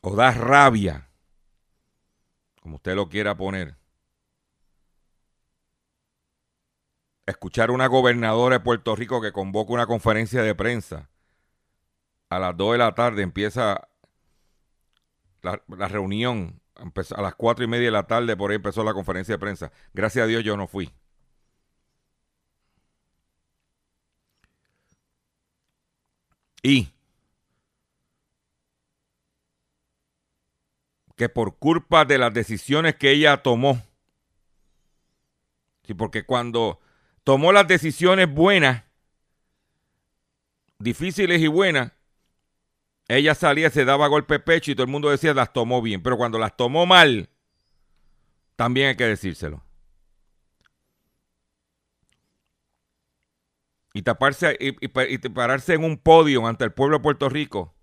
o 0.00 0.16
da 0.16 0.32
rabia, 0.32 1.08
como 2.60 2.76
usted 2.76 2.96
lo 2.96 3.08
quiera 3.08 3.36
poner, 3.36 3.76
escuchar 7.26 7.70
una 7.70 7.86
gobernadora 7.86 8.58
de 8.58 8.64
Puerto 8.64 8.96
Rico 8.96 9.20
que 9.20 9.32
convoca 9.32 9.72
una 9.72 9.86
conferencia 9.86 10.42
de 10.42 10.54
prensa. 10.54 11.08
A 12.30 12.38
las 12.38 12.56
2 12.56 12.72
de 12.72 12.78
la 12.78 12.94
tarde 12.94 13.22
empieza 13.22 13.88
la, 15.42 15.88
reunión. 15.88 16.60
a 16.76 17.22
las 17.22 17.34
4 17.34 17.64
y 17.64 17.68
media 17.68 17.86
de 17.86 17.90
la 17.92 18.06
tarde 18.06 18.36
por 18.36 18.50
ahí 18.50 18.56
empezó 18.56 18.84
la 18.84 18.94
conferencia 18.94 19.34
de 19.34 19.38
prensa. 19.38 19.72
Gracias 19.92 20.24
a 20.24 20.26
Dios 20.26 20.44
yo 20.44 20.56
no 20.56 20.66
fui. 20.66 20.92
Y 26.62 26.88
que 31.16 31.28
por 31.28 31.58
culpa 31.58 32.04
de 32.04 32.18
las 32.18 32.32
decisiones 32.32 32.96
que 32.96 33.10
ella 33.10 33.42
tomó, 33.42 33.82
sí, 35.84 35.94
porque 35.94 36.24
cuando 36.24 36.80
tomó 37.24 37.52
las 37.52 37.66
decisiones 37.66 38.32
buenas, 38.32 38.84
difíciles 40.78 41.40
y 41.40 41.46
buenas, 41.46 41.92
ella 43.08 43.34
salía, 43.34 43.70
se 43.70 43.84
daba 43.84 44.08
golpe 44.08 44.38
pecho 44.38 44.70
y 44.70 44.74
todo 44.74 44.84
el 44.84 44.90
mundo 44.90 45.10
decía 45.10 45.34
las 45.34 45.52
tomó 45.52 45.82
bien, 45.82 46.02
pero 46.02 46.16
cuando 46.16 46.38
las 46.38 46.56
tomó 46.56 46.86
mal, 46.86 47.28
también 48.56 48.88
hay 48.88 48.96
que 48.96 49.06
decírselo. 49.06 49.62
Y 53.94 54.02
taparse 54.02 54.56
y, 54.58 54.88
pararse 55.28 55.74
en 55.74 55.84
un 55.84 55.98
podio 55.98 56.46
ante 56.46 56.64
el 56.64 56.72
pueblo 56.72 56.96
de 56.96 57.02
Puerto 57.02 57.28
Rico 57.28 57.74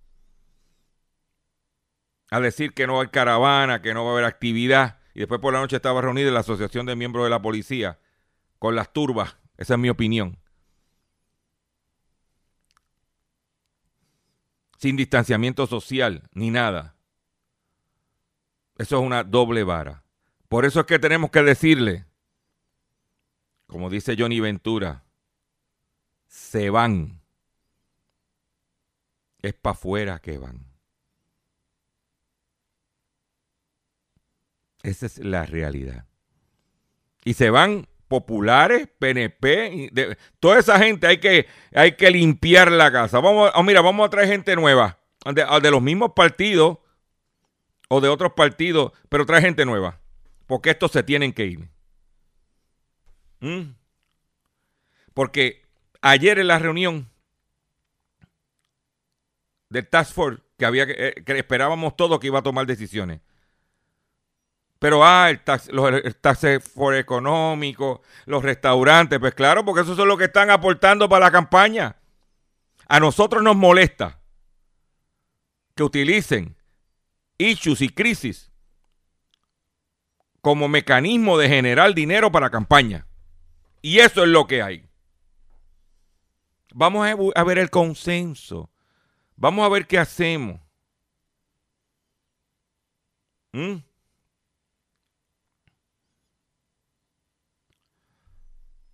a 2.31 2.39
decir 2.39 2.74
que 2.74 2.88
no 2.88 3.00
hay 3.00 3.10
caravana, 3.10 3.84
que 3.84 3.93
no 3.93 4.03
va 4.03 4.12
a 4.12 4.13
haber 4.13 4.25
actividad. 4.25 5.00
Y 5.13 5.19
después 5.19 5.39
por 5.39 5.53
la 5.53 5.60
noche 5.60 5.75
estaba 5.75 6.01
reunida 6.01 6.31
la 6.31 6.39
Asociación 6.39 6.88
de 6.88 6.96
Miembros 6.96 7.25
de 7.25 7.29
la 7.29 7.41
Policía 7.41 8.00
con 8.60 8.75
las 8.75 8.94
turbas. 8.94 9.38
Esa 9.58 9.74
es 9.74 9.80
mi 9.80 9.89
opinión. 9.89 10.38
Sin 14.78 14.96
distanciamiento 14.96 15.66
social 15.68 16.30
ni 16.34 16.51
nada. 16.51 16.96
Eso 18.78 19.00
es 19.00 19.06
una 19.06 19.24
doble 19.24 19.63
vara. 19.63 20.04
Por 20.48 20.65
eso 20.65 20.82
es 20.82 20.86
que 20.86 21.00
tenemos 21.00 21.32
que 21.32 21.43
decirle, 21.43 22.06
como 23.67 23.89
dice 23.89 24.15
Johnny 24.17 24.39
Ventura, 24.39 25.04
se 26.28 26.69
van. 26.69 27.22
Es 29.41 29.54
para 29.54 29.74
afuera 29.74 30.19
que 30.19 30.38
van. 30.38 30.65
Esa 34.82 35.06
es 35.06 35.17
la 35.19 35.45
realidad. 35.45 36.06
Y 37.26 37.34
se 37.34 37.50
van 37.50 37.88
populares, 38.10 38.89
PNP, 39.00 40.17
toda 40.41 40.60
esa 40.60 40.78
gente 40.80 41.08
hay 41.08 41.19
que, 41.19 41.48
hay 41.74 41.93
que 41.93 42.12
limpiar 42.12 42.72
la 42.72 42.91
casa. 42.91 43.22
Vamos, 43.22 43.52
oh, 43.56 43.63
mira, 43.63 43.82
vamos 43.82 44.06
a 44.06 44.10
traer 44.10 44.28
gente 44.28 44.56
nueva, 44.56 45.00
de, 45.24 45.45
de, 45.62 45.72
los 45.72 45.82
mismos 45.82 46.12
partidos 46.13 46.80
o 47.88 48.02
de 48.02 48.10
otros 48.10 48.34
partidos, 48.34 48.91
pero 49.08 49.26
trae 49.26 49.41
gente 49.41 49.63
nueva, 49.63 50.02
porque 50.48 50.72
estos 50.72 50.91
se 50.91 51.04
tienen 51.04 51.32
que 51.32 51.45
ir. 51.45 51.69
¿Mm? 53.39 53.76
Porque 55.13 55.65
ayer 56.02 56.39
en 56.39 56.48
la 56.48 56.60
reunión 56.60 57.10
del 59.69 59.88
Task 59.88 60.13
Force, 60.13 60.41
que, 60.58 60.65
había, 60.65 60.86
eh, 60.88 61.13
que 61.24 61.38
esperábamos 61.38 61.95
todos 61.95 62.19
que 62.19 62.28
iba 62.28 62.39
a 62.39 62.43
tomar 62.43 62.65
decisiones, 62.65 63.22
pero, 64.80 65.06
ah, 65.06 65.30
el 65.30 65.42
tax, 65.42 65.70
los, 65.72 65.92
for 66.74 66.96
económico, 66.96 68.02
los 68.26 68.42
restaurantes, 68.42 69.20
pues 69.20 69.34
claro, 69.34 69.65
porque 69.65 69.82
esos 69.82 69.98
son 69.98 70.08
los 70.08 70.18
que 70.18 70.26
están 70.26 70.50
aportando 70.50 71.10
para 71.10 71.26
la 71.26 71.32
campaña. 71.32 71.98
A 72.88 73.00
nosotros 73.00 73.44
nos 73.44 73.58
molesta 73.58 74.20
que 75.76 75.84
utilicen 75.84 76.56
issues 77.38 77.82
y 77.82 77.89
crisis 77.89 78.52
como 80.42 80.70
mecanismo 80.70 81.38
de 81.38 81.50
generar 81.50 81.94
dinero 81.94 82.32
para 82.32 82.50
campaña. 82.50 83.06
Y 83.82 84.00
eso 84.00 84.24
es 84.24 84.30
lo 84.30 84.48
que 84.48 84.62
hay. 84.62 84.89
Vamos 86.74 87.08
a 87.36 87.44
ver 87.44 87.58
el 87.58 87.70
consenso. 87.70 88.72
Vamos 89.36 89.65
a 89.65 89.70
ver 89.70 89.88
qué 89.88 89.98
hacemos. 89.98 90.60
¿Mm? 93.52 93.78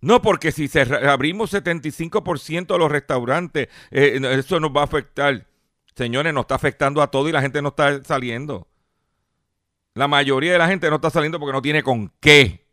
No, 0.06 0.22
porque 0.22 0.52
si 0.52 0.70
abrimos 0.78 1.52
75% 1.52 2.66
de 2.74 2.78
los 2.78 2.92
restaurantes, 2.92 3.68
eh, 3.90 4.20
eso 4.38 4.60
nos 4.60 4.70
va 4.70 4.82
a 4.82 4.84
afectar. 4.84 5.48
Señores, 5.96 6.32
nos 6.32 6.42
está 6.42 6.54
afectando 6.54 7.02
a 7.02 7.10
todo 7.10 7.28
y 7.28 7.32
la 7.32 7.42
gente 7.42 7.60
no 7.60 7.70
está 7.70 8.04
saliendo. 8.04 8.68
La 9.94 10.06
mayoría 10.06 10.52
de 10.52 10.58
la 10.58 10.68
gente 10.68 10.88
no 10.90 10.96
está 10.96 11.10
saliendo 11.10 11.40
porque 11.40 11.54
no 11.54 11.60
tiene 11.60 11.82
con 11.82 12.12
qué. 12.20 12.68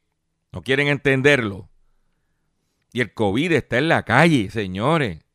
No 0.51 0.61
quieren 0.61 0.89
entenderlo. 0.89 1.71
Y 2.91 3.01
el 3.01 3.15
COVID 3.15 3.51
está 3.53 3.79
en 3.79 3.89
la 3.89 4.03
calle, 4.03 4.51
señores. 4.51 5.25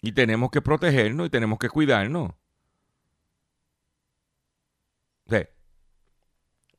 Y 0.00 0.10
tenemos 0.10 0.50
que 0.50 0.60
protegernos 0.60 1.28
y 1.28 1.30
tenemos 1.30 1.60
que 1.60 1.68
cuidarnos. 1.68 2.32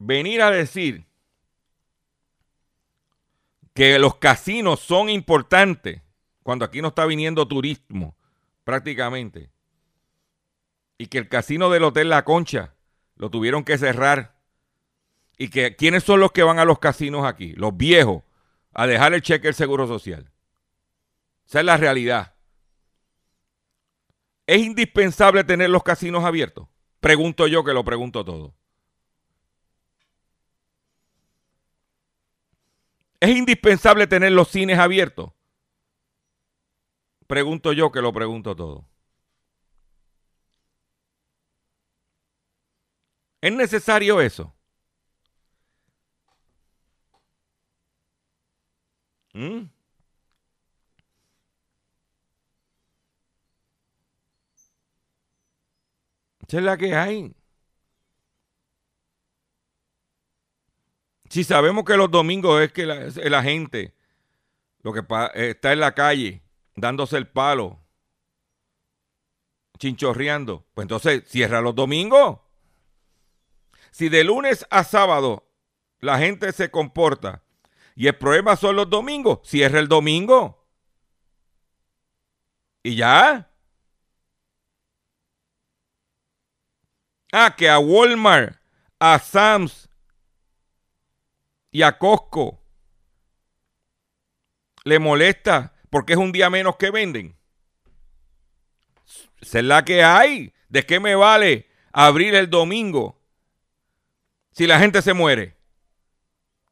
Venir 0.06 0.42
a 0.42 0.52
decir 0.52 1.06
que 3.74 3.98
los 4.00 4.16
casinos 4.16 4.80
son 4.82 5.10
importantes 5.10 6.02
cuando 6.44 6.66
aquí 6.66 6.82
no 6.82 6.90
está 6.90 7.06
viniendo 7.06 7.48
turismo 7.48 8.16
prácticamente 8.66 9.50
y 10.98 11.08
que 11.08 11.18
el 11.18 11.30
casino 11.30 11.70
del 11.70 11.86
Hotel 11.86 12.10
La 12.10 12.26
Concha 12.26 12.76
lo 13.16 13.30
tuvieron 13.30 13.64
que 13.64 13.78
cerrar 13.78 14.38
y 15.38 15.48
que 15.48 15.76
quiénes 15.76 16.04
son 16.04 16.20
los 16.20 16.32
que 16.32 16.44
van 16.44 16.60
a 16.60 16.66
los 16.66 16.80
casinos 16.80 17.26
aquí, 17.26 17.54
los 17.54 17.76
viejos, 17.76 18.24
a 18.74 18.88
dejar 18.88 19.14
el 19.14 19.22
cheque 19.22 19.48
del 19.48 19.56
Seguro 19.56 19.88
Social. 19.88 20.32
Esa 21.48 21.60
es 21.60 21.66
la 21.66 21.78
realidad. 21.78 22.36
¿Es 24.46 24.62
indispensable 24.62 25.44
tener 25.44 25.70
los 25.70 25.84
casinos 25.84 26.26
abiertos? 26.26 26.68
Pregunto 27.00 27.48
yo 27.48 27.64
que 27.64 27.74
lo 27.74 27.84
pregunto 27.86 28.26
todo. 28.26 28.54
¿Es 33.24 33.30
indispensable 33.30 34.06
tener 34.06 34.34
los 34.34 34.50
cines 34.50 34.78
abiertos? 34.78 35.32
Pregunto 37.26 37.72
yo 37.72 37.90
que 37.90 38.02
lo 38.02 38.12
pregunto 38.12 38.54
todo. 38.54 38.86
¿Es 43.40 43.54
necesario 43.54 44.20
eso? 44.20 44.54
¿Mm? 49.34 49.70
Esa 56.48 56.58
es 56.58 56.64
la 56.64 56.78
que 56.78 56.94
hay. 56.94 57.34
Si 61.34 61.44
sabemos 61.44 61.84
que 61.84 61.98
los 61.98 62.12
domingos 62.12 62.62
es 62.62 62.72
que 62.72 62.86
la, 62.86 63.42
gente 63.42 63.96
lo 64.84 64.94
que 64.94 65.04
está 65.34 65.74
en 65.74 65.80
la 65.80 65.96
calle 65.96 66.44
dándose 66.76 67.18
el 67.18 67.28
palo, 67.28 67.80
chinchorreando, 69.80 70.64
pues 70.76 70.86
entonces 70.86 71.24
cierra 71.26 71.60
los 71.60 71.74
domingos. 71.74 72.38
Si 73.90 74.10
de 74.10 74.24
lunes 74.24 74.68
a 74.70 74.84
sábado 74.84 75.50
la 76.02 76.20
gente 76.20 76.52
se 76.52 76.70
comporta 76.70 77.42
y 77.96 78.06
el 78.06 78.16
problema 78.16 78.56
son 78.56 78.76
los 78.76 78.88
domingos, 78.88 79.40
cierra 79.44 79.80
el 79.80 79.88
domingo. 79.88 80.64
¿Y 82.84 82.96
ya? 82.96 83.50
Ah, 87.32 87.56
que 87.58 87.68
a 87.68 87.80
Walmart, 87.80 88.56
a 89.00 89.18
Sam's 89.18 89.83
y 91.74 91.82
a 91.82 91.98
Costco 91.98 92.62
le 94.86 95.00
molesta 95.00 95.74
porque 95.90 96.14
es 96.14 96.20
un 96.20 96.32
día 96.32 96.50
menos 96.50 96.78
que 96.78 96.92
venden. 96.92 97.36
Esa 99.42 99.60
es 99.60 99.66
la 99.66 99.84
que 99.84 100.04
hay. 100.04 100.54
¿De 100.70 100.86
qué 100.86 101.00
me 101.00 101.16
vale 101.16 101.68
abrir 101.92 102.36
el 102.36 102.50
domingo 102.50 103.20
si 104.52 104.68
la 104.68 104.80
gente 104.80 105.02
se 105.02 105.14
muere? 105.14 105.58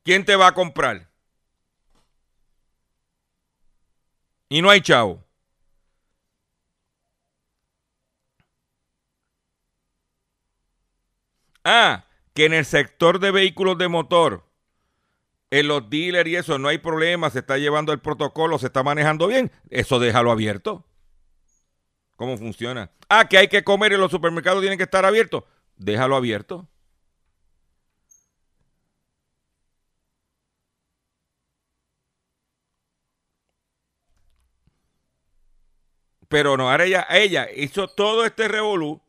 ¿Quién 0.03 0.23
te 0.23 0.35
va 0.35 0.47
a 0.47 0.53
comprar? 0.53 1.09
Y 4.49 4.61
no 4.61 4.69
hay 4.69 4.81
chavo. 4.81 5.25
Ah, 11.63 12.05
que 12.35 12.45
en 12.45 12.53
el 12.53 12.65
sector 12.65 13.19
de 13.19 13.31
vehículos 13.31 13.77
de 13.79 13.87
motor, 13.87 14.50
en 15.51 15.67
los 15.67 15.89
dealers 15.89 16.29
y 16.29 16.35
eso, 16.37 16.57
no 16.57 16.69
hay 16.69 16.77
problema, 16.79 17.29
se 17.29 17.39
está 17.39 17.57
llevando 17.57 17.91
el 17.93 17.99
protocolo, 17.99 18.57
se 18.57 18.67
está 18.67 18.83
manejando 18.83 19.27
bien. 19.27 19.51
Eso 19.69 19.99
déjalo 19.99 20.31
abierto. 20.31 20.85
¿Cómo 22.15 22.37
funciona? 22.37 22.91
Ah, 23.09 23.27
que 23.27 23.37
hay 23.37 23.47
que 23.49 23.63
comer 23.63 23.91
y 23.91 23.97
los 23.97 24.11
supermercados 24.11 24.61
tienen 24.61 24.77
que 24.77 24.85
estar 24.85 25.05
abiertos. 25.05 25.43
Déjalo 25.75 26.15
abierto. 26.15 26.67
Pero 36.29 36.55
no, 36.55 36.71
ahora 36.71 36.85
ella, 36.85 37.05
ella 37.09 37.49
hizo 37.53 37.89
todo 37.89 38.25
este 38.25 38.47
revolú 38.47 39.01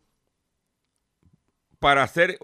para 1.79 2.03
hacer, 2.03 2.37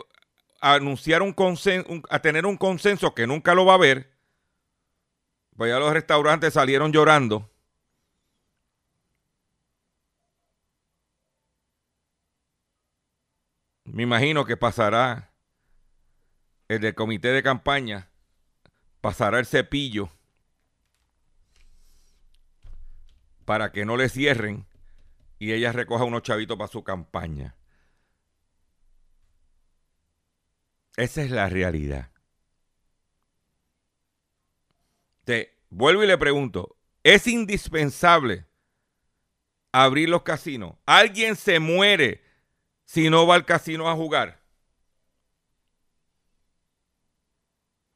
anunciar 0.61 1.23
un 1.23 1.33
consenso, 1.33 2.03
a 2.11 2.21
tener 2.21 2.47
un 2.47 2.57
consenso 2.57 3.15
que 3.15 3.27
nunca 3.27 3.55
lo 3.55 3.65
va 3.65 3.73
a 3.73 3.77
haber. 3.77 4.11
Pues 5.57 5.71
ya 5.71 5.79
los 5.79 5.93
restaurantes 5.93 6.55
salieron 6.55 6.93
llorando. 6.93 7.51
Me 13.85 14.03
imagino 14.03 14.45
que 14.45 14.57
pasará 14.57 15.33
el 16.69 16.81
del 16.81 16.95
comité 16.95 17.29
de 17.29 17.43
campaña, 17.43 18.11
pasará 19.01 19.39
el 19.39 19.47
cepillo 19.47 20.11
para 23.45 23.73
que 23.73 23.87
no 23.87 23.97
le 23.97 24.11
cierren 24.11 24.67
y 25.39 25.53
ella 25.53 25.73
recoja 25.73 26.05
unos 26.05 26.23
chavitos 26.23 26.59
para 26.59 26.71
su 26.71 26.85
campaña. 26.85 27.55
Esa 30.99 31.23
es 31.23 31.31
la 31.31 31.49
realidad. 31.49 32.11
Te 35.23 35.57
vuelvo 35.71 36.03
y 36.03 36.09
le 36.09 36.19
pregunto, 36.19 36.77
¿es 37.05 37.29
indispensable 37.29 38.49
abrir 39.71 40.09
los 40.09 40.23
casinos? 40.23 40.75
¿Alguien 40.87 41.37
se 41.37 41.61
muere 41.61 42.25
si 42.85 43.11
no 43.11 43.29
va 43.29 43.37
al 43.37 43.45
casino 43.45 43.89
a 43.89 43.95
jugar? 43.95 44.43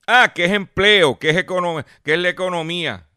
Ah, 0.06 0.32
que 0.32 0.44
es 0.44 0.52
empleo, 0.52 1.18
que 1.18 1.30
es, 1.30 1.36
es 1.36 2.18
la 2.20 2.28
economía. 2.28 3.08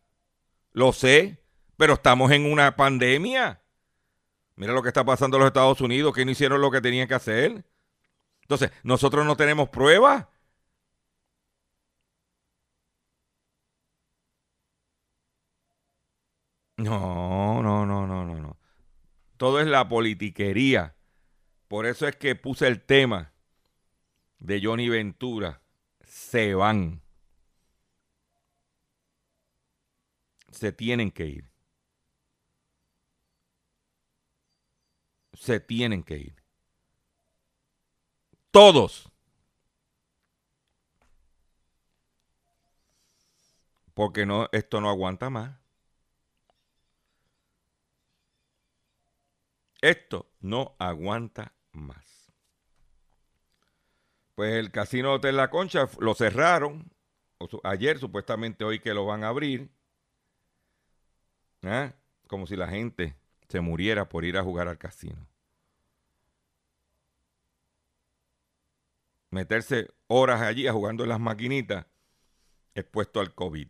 Lo 0.72 0.94
sé, 0.94 1.44
pero 1.78 1.94
estamos 1.94 2.32
en 2.32 2.52
una 2.52 2.76
pandemia. 2.76 3.62
Mira 4.56 4.74
lo 4.74 4.82
que 4.82 4.90
está 4.90 5.06
pasando 5.06 5.38
en 5.38 5.42
los 5.42 5.50
Estados 5.50 5.80
Unidos, 5.80 6.16
que 6.16 6.26
no 6.26 6.32
hicieron 6.32 6.60
lo 6.60 6.72
que 6.72 6.82
tenían 6.82 7.08
que 7.08 7.14
hacer. 7.14 7.66
Entonces, 8.46 8.72
nosotros 8.84 9.26
no 9.26 9.36
tenemos 9.36 9.70
pruebas. 9.70 10.28
No, 16.78 17.64
no, 17.64 17.86
no, 17.88 18.06
no, 18.06 18.26
no, 18.26 18.36
no. 18.40 18.58
Todo 19.38 19.60
es 19.60 19.68
la 19.68 19.88
politiquería. 19.90 20.96
Por 21.68 21.88
eso 21.88 22.08
es 22.08 22.16
que 22.18 22.36
puse 22.36 22.68
el 22.68 22.82
tema 22.86 23.34
de 24.40 24.62
Johnny 24.64 24.90
Ventura. 24.90 25.62
Se 26.04 26.54
van. 26.54 27.02
Se 30.52 30.72
tienen 30.72 31.12
que 31.12 31.26
ir. 31.26 31.50
Se 35.34 35.60
tienen 35.60 36.04
que 36.04 36.18
ir. 36.18 36.45
Todos. 38.56 39.12
Porque 43.94 44.26
no, 44.26 44.48
esto 44.54 44.80
no 44.80 44.90
aguanta 44.90 45.30
más. 45.30 45.60
Esto 49.82 50.32
no 50.40 50.78
aguanta 50.80 51.52
más. 51.74 52.32
Pues 54.36 54.54
el 54.54 54.72
casino 54.72 55.12
Hotel 55.12 55.36
La 55.36 55.50
Concha 55.50 55.90
lo 56.00 56.16
cerraron. 56.16 56.90
Ayer, 57.66 58.00
supuestamente 58.00 58.64
hoy 58.64 58.80
que 58.80 58.94
lo 58.94 59.06
van 59.06 59.26
a 59.26 59.28
abrir. 59.28 59.70
¿Ah? 61.64 61.92
Como 62.28 62.48
si 62.48 62.56
la 62.56 62.70
gente 62.70 63.18
se 63.50 63.60
muriera 63.60 64.08
por 64.08 64.24
ir 64.24 64.38
a 64.38 64.44
jugar 64.44 64.70
al 64.70 64.78
casino. 64.78 65.28
Meterse 69.36 69.94
horas 70.08 70.42
allí 70.42 70.66
jugando 70.70 71.04
en 71.04 71.10
las 71.10 71.20
maquinitas 71.20 71.86
expuesto 72.74 73.20
al 73.20 73.36
COVID. 73.36 73.68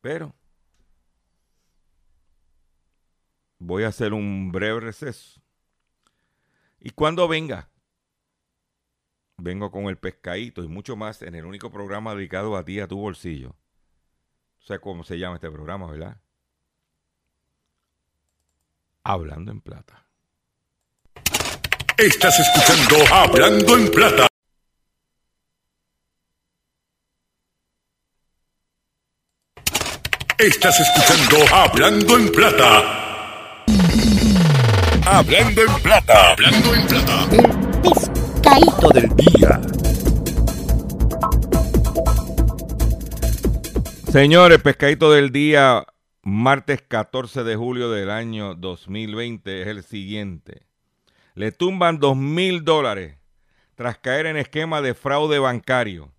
Pero 0.00 0.34
voy 3.58 3.82
a 3.82 3.88
hacer 3.88 4.12
un 4.12 4.52
breve 4.52 4.78
receso. 4.78 5.40
Y 6.78 6.90
cuando 6.90 7.26
venga, 7.26 7.70
vengo 9.36 9.72
con 9.72 9.86
el 9.86 9.98
pescadito 9.98 10.62
y 10.62 10.68
mucho 10.68 10.94
más 10.94 11.22
en 11.22 11.34
el 11.34 11.44
único 11.44 11.70
programa 11.72 12.14
dedicado 12.14 12.56
a 12.56 12.64
ti, 12.64 12.78
a 12.78 12.86
tu 12.86 12.98
bolsillo. 12.98 13.48
No 13.48 14.66
sé 14.66 14.78
cómo 14.78 15.02
se 15.02 15.18
llama 15.18 15.36
este 15.36 15.50
programa, 15.50 15.90
¿verdad? 15.90 16.20
Hablando 19.02 19.50
en 19.50 19.60
plata. 19.60 20.06
Estás 22.02 22.36
escuchando 22.40 23.14
Hablando 23.14 23.78
en 23.78 23.88
Plata. 23.88 24.26
Estás 30.36 30.80
escuchando 30.80 31.54
Hablando 31.54 32.18
en 32.18 32.32
Plata. 32.32 33.64
Hablando 35.06 35.62
en 35.62 35.74
Plata. 35.80 36.32
Hablando 36.32 36.74
en 36.74 36.86
Plata. 36.88 37.28
El 37.30 37.82
pescadito 37.82 38.88
del 38.88 39.08
día. 39.14 39.60
Señores, 44.10 44.60
pescadito 44.60 45.12
del 45.12 45.30
día, 45.30 45.86
martes 46.24 46.82
14 46.82 47.44
de 47.44 47.54
julio 47.54 47.92
del 47.92 48.10
año 48.10 48.56
2020 48.56 49.62
es 49.62 49.68
el 49.68 49.84
siguiente 49.84 50.71
le 51.34 51.52
tumban 51.52 51.98
dos 51.98 52.16
mil 52.16 52.64
dólares 52.64 53.16
tras 53.74 53.98
caer 53.98 54.26
en 54.26 54.36
esquema 54.36 54.82
de 54.82 54.94
fraude 54.94 55.38
bancario. 55.38 56.12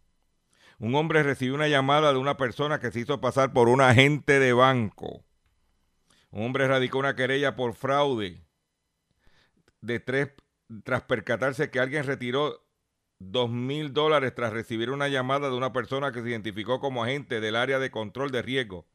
Un 0.80 0.95
hombre 0.95 1.23
recibió 1.23 1.56
una 1.56 1.67
llamada 1.67 2.12
de 2.12 2.19
una 2.19 2.36
persona 2.36 2.80
que 2.80 2.91
se 2.91 3.02
hizo 3.02 3.21
pasar 3.21 3.54
por 3.54 3.69
un 3.69 3.82
agente 3.82 4.39
de 4.39 4.54
banco. 4.54 5.23
Un 6.32 6.45
hombre 6.45 6.67
radicó 6.67 6.97
una 6.97 7.15
querella 7.15 7.56
por 7.56 7.73
fraude 7.73 8.41
de 9.82 9.99
tres 9.99 10.30
tras 10.84 11.04
percatarse 11.04 11.69
que 11.69 11.80
alguien 11.80 12.06
retiró 12.06 12.65
dos 13.19 13.49
mil 13.49 13.93
dólares 13.93 14.34
tras 14.34 14.52
recibir 14.52 14.89
una 14.89 15.08
llamada 15.08 15.49
de 15.49 15.56
una 15.56 15.71
persona 15.71 16.12
que 16.12 16.21
se 16.21 16.30
identificó 16.30 16.80
como 16.80 17.04
agente 17.04 17.39
del 17.39 17.56
área 17.56 17.80
de 17.80 17.91
control 17.91 18.32
de 18.32 18.41
riesgo 18.41 18.88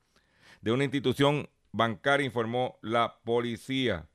de 0.60 0.72
una 0.72 0.84
institución 0.84 1.48
bancaria, 1.72 2.26
informó 2.26 2.78
la 2.82 3.20
policía. 3.24 4.08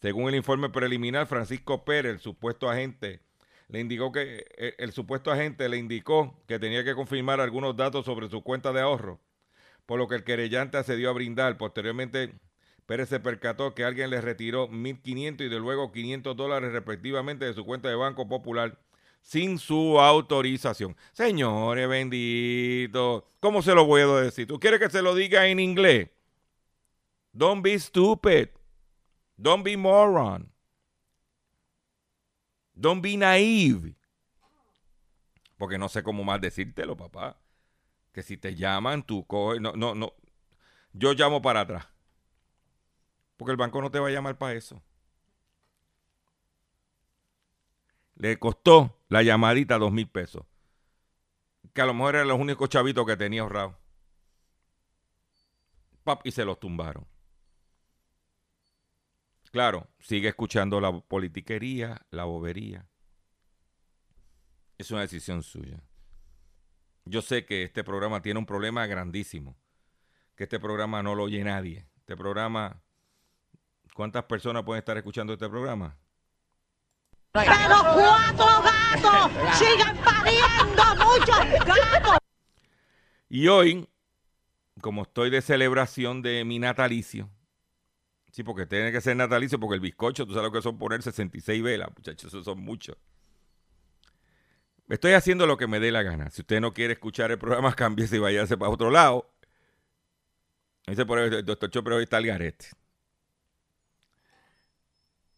Según 0.00 0.28
el 0.28 0.36
informe 0.36 0.68
preliminar, 0.70 1.26
Francisco 1.26 1.84
Pérez, 1.84 2.12
el 2.12 2.20
supuesto 2.20 2.68
agente, 2.68 3.20
le 3.68 3.80
indicó 3.80 4.12
que 4.12 4.46
eh, 4.56 4.74
el, 4.78 4.92
supuesto 4.92 5.30
agente 5.30 5.68
le 5.68 5.78
indicó 5.78 6.42
que 6.46 6.58
tenía 6.58 6.84
que 6.84 6.94
confirmar 6.94 7.40
algunos 7.40 7.76
datos 7.76 8.04
sobre 8.04 8.28
su 8.28 8.42
cuenta 8.42 8.72
de 8.72 8.80
ahorro, 8.80 9.20
por 9.86 9.98
lo 9.98 10.06
que 10.08 10.16
el 10.16 10.24
querellante 10.24 10.78
accedió 10.78 11.10
a 11.10 11.14
brindar. 11.14 11.56
Posteriormente, 11.58 12.34
Pérez 12.86 13.08
se 13.08 13.20
percató 13.20 13.74
que 13.74 13.84
alguien 13.84 14.10
le 14.10 14.20
retiró 14.20 14.68
1.500 14.68 15.46
y 15.46 15.48
de 15.48 15.58
luego 15.58 15.92
500 15.92 16.36
dólares 16.36 16.72
respectivamente 16.72 17.44
de 17.44 17.54
su 17.54 17.64
cuenta 17.64 17.88
de 17.88 17.96
Banco 17.96 18.28
Popular 18.28 18.78
sin 19.22 19.58
su 19.58 19.98
autorización. 19.98 20.96
Señores, 21.12 21.88
bendito, 21.88 23.26
¿cómo 23.40 23.60
se 23.60 23.74
lo 23.74 23.84
puedo 23.84 24.20
decir? 24.20 24.46
¿Tú 24.46 24.60
quieres 24.60 24.78
que 24.78 24.88
se 24.88 25.02
lo 25.02 25.16
diga 25.16 25.48
en 25.48 25.58
inglés? 25.58 26.10
Don't 27.32 27.62
be 27.62 27.76
stupid. 27.76 28.48
Don't 29.36 29.62
be 29.64 29.76
moron. 29.76 30.52
Don't 32.74 33.02
be 33.02 33.16
naive. 33.16 33.94
Porque 35.56 35.78
no 35.78 35.88
sé 35.88 36.02
cómo 36.02 36.24
más 36.24 36.40
decírtelo, 36.40 36.96
papá. 36.96 37.38
Que 38.12 38.22
si 38.22 38.36
te 38.36 38.54
llaman, 38.54 39.02
tú 39.02 39.26
coges. 39.26 39.60
No, 39.60 39.72
no, 39.72 39.94
no. 39.94 40.14
Yo 40.92 41.12
llamo 41.12 41.42
para 41.42 41.60
atrás. 41.60 41.86
Porque 43.36 43.52
el 43.52 43.56
banco 43.56 43.80
no 43.80 43.90
te 43.90 43.98
va 43.98 44.08
a 44.08 44.12
llamar 44.12 44.38
para 44.38 44.54
eso. 44.54 44.82
Le 48.16 48.38
costó 48.38 48.98
la 49.08 49.22
llamadita 49.22 49.78
dos 49.78 49.92
mil 49.92 50.08
pesos. 50.08 50.44
Que 51.74 51.82
a 51.82 51.86
lo 51.86 51.92
mejor 51.92 52.14
eran 52.14 52.28
los 52.28 52.40
únicos 52.40 52.68
chavitos 52.70 53.04
que 53.06 53.16
tenía 53.16 53.42
ahorrado. 53.42 53.78
Pap, 56.04 56.26
y 56.26 56.30
se 56.30 56.44
los 56.44 56.58
tumbaron. 56.58 57.06
Claro, 59.56 59.88
sigue 60.00 60.28
escuchando 60.28 60.82
la 60.82 60.92
politiquería, 61.00 62.02
la 62.10 62.24
bobería. 62.24 62.86
Es 64.76 64.90
una 64.90 65.00
decisión 65.00 65.42
suya. 65.42 65.82
Yo 67.06 67.22
sé 67.22 67.46
que 67.46 67.62
este 67.62 67.82
programa 67.82 68.20
tiene 68.20 68.38
un 68.38 68.44
problema 68.44 68.86
grandísimo. 68.86 69.56
Que 70.34 70.44
este 70.44 70.60
programa 70.60 71.02
no 71.02 71.14
lo 71.14 71.22
oye 71.22 71.42
nadie. 71.42 71.88
Este 71.96 72.18
programa. 72.18 72.82
¿Cuántas 73.94 74.24
personas 74.24 74.62
pueden 74.62 74.80
estar 74.80 74.98
escuchando 74.98 75.32
este 75.32 75.48
programa? 75.48 75.96
Pero 77.32 77.48
cuatro 77.94 78.62
gatos 78.62 79.56
siguen 79.56 79.96
pariendo 80.04 80.82
muchos 81.02 81.64
gatos. 81.64 82.18
Y 83.30 83.48
hoy, 83.48 83.88
como 84.82 85.04
estoy 85.04 85.30
de 85.30 85.40
celebración 85.40 86.20
de 86.20 86.44
mi 86.44 86.58
natalicio, 86.58 87.30
sí, 88.36 88.44
porque 88.44 88.66
tiene 88.66 88.92
que 88.92 89.00
ser 89.00 89.16
natalicio, 89.16 89.58
porque 89.58 89.76
el 89.76 89.80
bizcocho, 89.80 90.26
tú 90.26 90.34
sabes 90.34 90.48
lo 90.48 90.52
que 90.52 90.60
son 90.60 90.76
poner 90.76 91.02
66 91.02 91.62
velas, 91.62 91.88
muchachos, 91.96 92.26
eso 92.26 92.44
son 92.44 92.60
muchos. 92.60 92.94
Estoy 94.90 95.12
haciendo 95.14 95.46
lo 95.46 95.56
que 95.56 95.66
me 95.66 95.80
dé 95.80 95.90
la 95.90 96.02
gana. 96.02 96.28
Si 96.30 96.42
usted 96.42 96.60
no 96.60 96.74
quiere 96.74 96.92
escuchar 96.92 97.30
el 97.30 97.38
programa, 97.38 97.72
cámbiese 97.74 98.16
y 98.16 98.18
váyase 98.18 98.58
para 98.58 98.70
otro 98.70 98.90
lado. 98.90 99.32
Dice 100.86 101.06
por 101.06 101.18
el 101.18 101.46
doctor 101.46 101.70
Chopper 101.70 101.94
hoy 101.94 102.02
está 102.02 102.18
al 102.18 102.26
garete. 102.26 102.66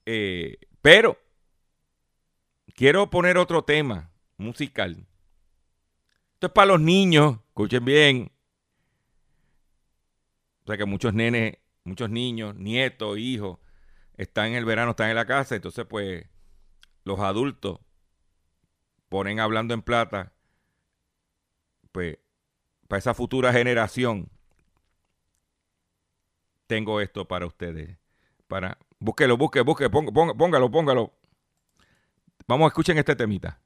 Eh, 0.05 0.59
pero 0.83 1.17
quiero 2.75 3.09
poner 3.11 3.39
otro 3.39 3.63
tema 3.63 4.11
musical. 4.39 5.07
Esto 6.35 6.49
es 6.49 6.53
para 6.53 6.67
los 6.67 6.81
niños, 6.81 7.39
escuchen 7.47 7.85
bien. 7.85 8.33
O 10.65 10.67
sea 10.67 10.77
que 10.77 10.85
muchos 10.85 11.15
nenes, 11.15 11.59
muchos 11.89 12.11
niños, 12.11 12.55
nietos, 12.57 13.19
hijos, 13.19 13.59
están 14.17 14.49
en 14.49 14.55
el 14.55 14.65
verano, 14.65 14.91
están 14.93 15.11
en 15.11 15.17
la 15.17 15.27
casa, 15.27 15.57
entonces 15.57 15.87
pues 15.87 16.27
los 17.05 17.21
adultos 17.21 17.81
ponen 19.09 19.41
hablando 19.41 19.75
en 19.75 19.83
plata, 19.83 20.33
pues 21.93 22.19
para 22.89 22.99
esa 22.99 23.15
futura 23.15 23.53
generación 23.53 24.31
tengo 26.67 27.01
esto 27.01 27.27
para 27.27 27.47
ustedes. 27.47 27.97
Para, 28.47 28.79
búsquelo, 28.99 29.37
búsquelo, 29.37 29.65
búsquelo, 29.65 29.91
póngalo, 29.91 30.71
póngalo. 30.71 31.13
Vamos, 32.47 32.69
escuchen 32.69 32.99
este 32.99 33.17
temita. 33.17 33.61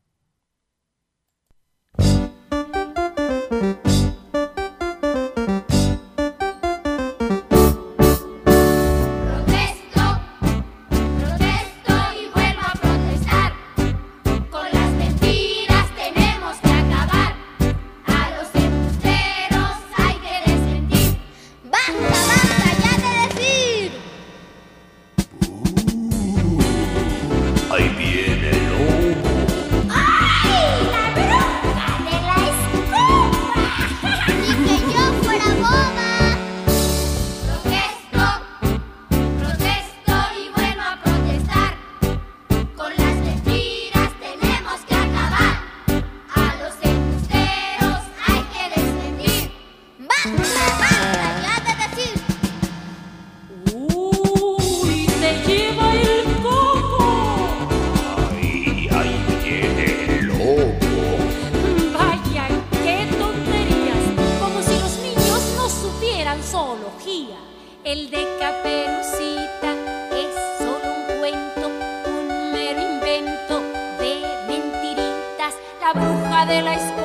De 76.53 76.61
la 76.61 76.75
escoba 76.75 77.02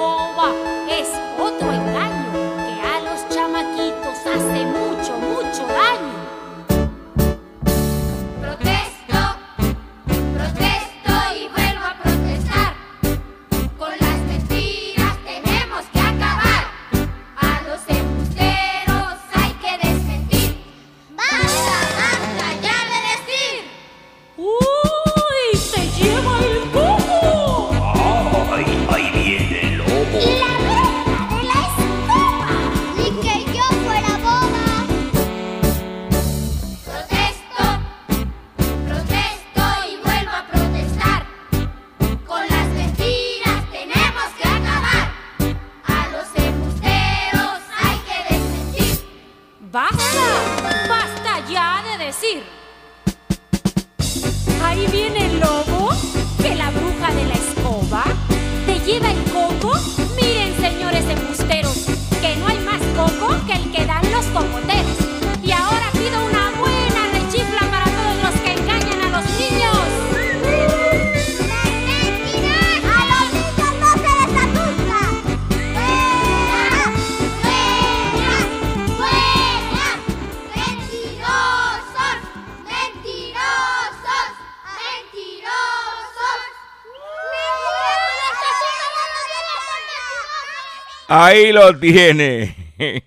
Ahí 91.38 91.54
lo 91.54 91.78
tiene. 91.78 92.74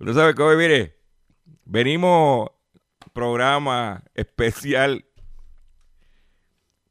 Uno 0.00 0.12
sabe 0.12 0.34
cómo, 0.34 0.50
mire, 0.56 0.98
venimos 1.64 2.50
programa 3.12 4.02
especial. 4.12 5.04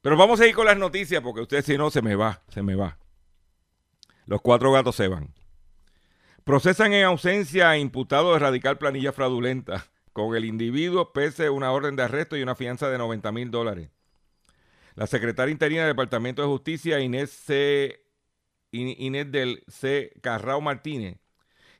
Pero 0.01 0.15
vamos 0.15 0.39
a 0.39 0.47
ir 0.47 0.55
con 0.55 0.67
las 0.67 0.77
noticias 0.77 1.21
porque 1.21 1.41
usted 1.41 1.65
si 1.65 1.77
no 1.77 1.91
se 1.91 2.01
me 2.01 2.15
va, 2.15 2.43
se 2.47 2.63
me 2.63 2.75
va. 2.75 2.97
Los 4.25 4.39
cuatro 4.39 4.71
gatos 4.71 4.95
se 4.95 5.09
van. 5.09 5.33
Procesan 6.45 6.93
en 6.93 7.03
ausencia 7.03 7.71
a 7.71 7.77
imputado 7.77 8.31
de 8.31 8.39
radical 8.39 8.77
planilla 8.77 9.11
fraudulenta 9.11 9.87
con 10.13 10.33
el 10.33 10.45
individuo 10.45 11.11
pese 11.11 11.47
a 11.47 11.51
una 11.51 11.73
orden 11.73 11.97
de 11.97 12.03
arresto 12.03 12.37
y 12.37 12.41
una 12.41 12.55
fianza 12.55 12.89
de 12.89 12.97
90 12.97 13.33
mil 13.33 13.51
dólares. 13.51 13.89
La 14.95 15.07
secretaria 15.07 15.51
interina 15.51 15.81
del 15.81 15.91
Departamento 15.91 16.41
de 16.41 16.47
Justicia, 16.47 17.01
Inés, 17.01 17.31
C, 17.31 18.01
Inés 18.71 19.31
del 19.31 19.63
C. 19.67 20.13
Carrao 20.21 20.61
Martínez, 20.61 21.17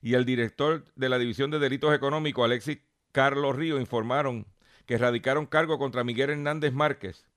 y 0.02 0.16
el 0.16 0.26
director 0.26 0.86
de 0.96 1.10
la 1.10 1.20
División 1.20 1.52
de 1.52 1.60
Delitos 1.60 1.94
Económicos, 1.94 2.46
Alexis 2.46 2.80
Carlos 3.12 3.56
Río, 3.56 3.80
informaron 3.80 4.48
que 4.86 4.98
radicaron 4.98 5.46
cargo 5.46 5.78
contra 5.78 6.04
Miguel 6.04 6.32
Hernández 6.32 6.74
Márquez 6.74 7.28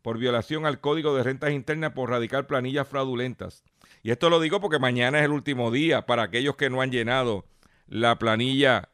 por 0.00 0.18
violación 0.18 0.66
al 0.66 0.80
Código 0.80 1.16
de 1.16 1.22
Rentas 1.22 1.52
Internas 1.52 1.92
por 1.92 2.10
radical 2.10 2.46
planillas 2.46 2.86
fraudulentas. 2.86 3.64
Y 4.02 4.10
esto 4.10 4.28
lo 4.28 4.38
digo 4.38 4.60
porque 4.60 4.78
mañana 4.78 5.18
es 5.18 5.24
el 5.24 5.32
último 5.32 5.70
día 5.70 6.04
para 6.04 6.24
aquellos 6.24 6.56
que 6.56 6.68
no 6.68 6.82
han 6.82 6.90
llenado 6.90 7.46
la 7.86 8.18
planilla, 8.18 8.90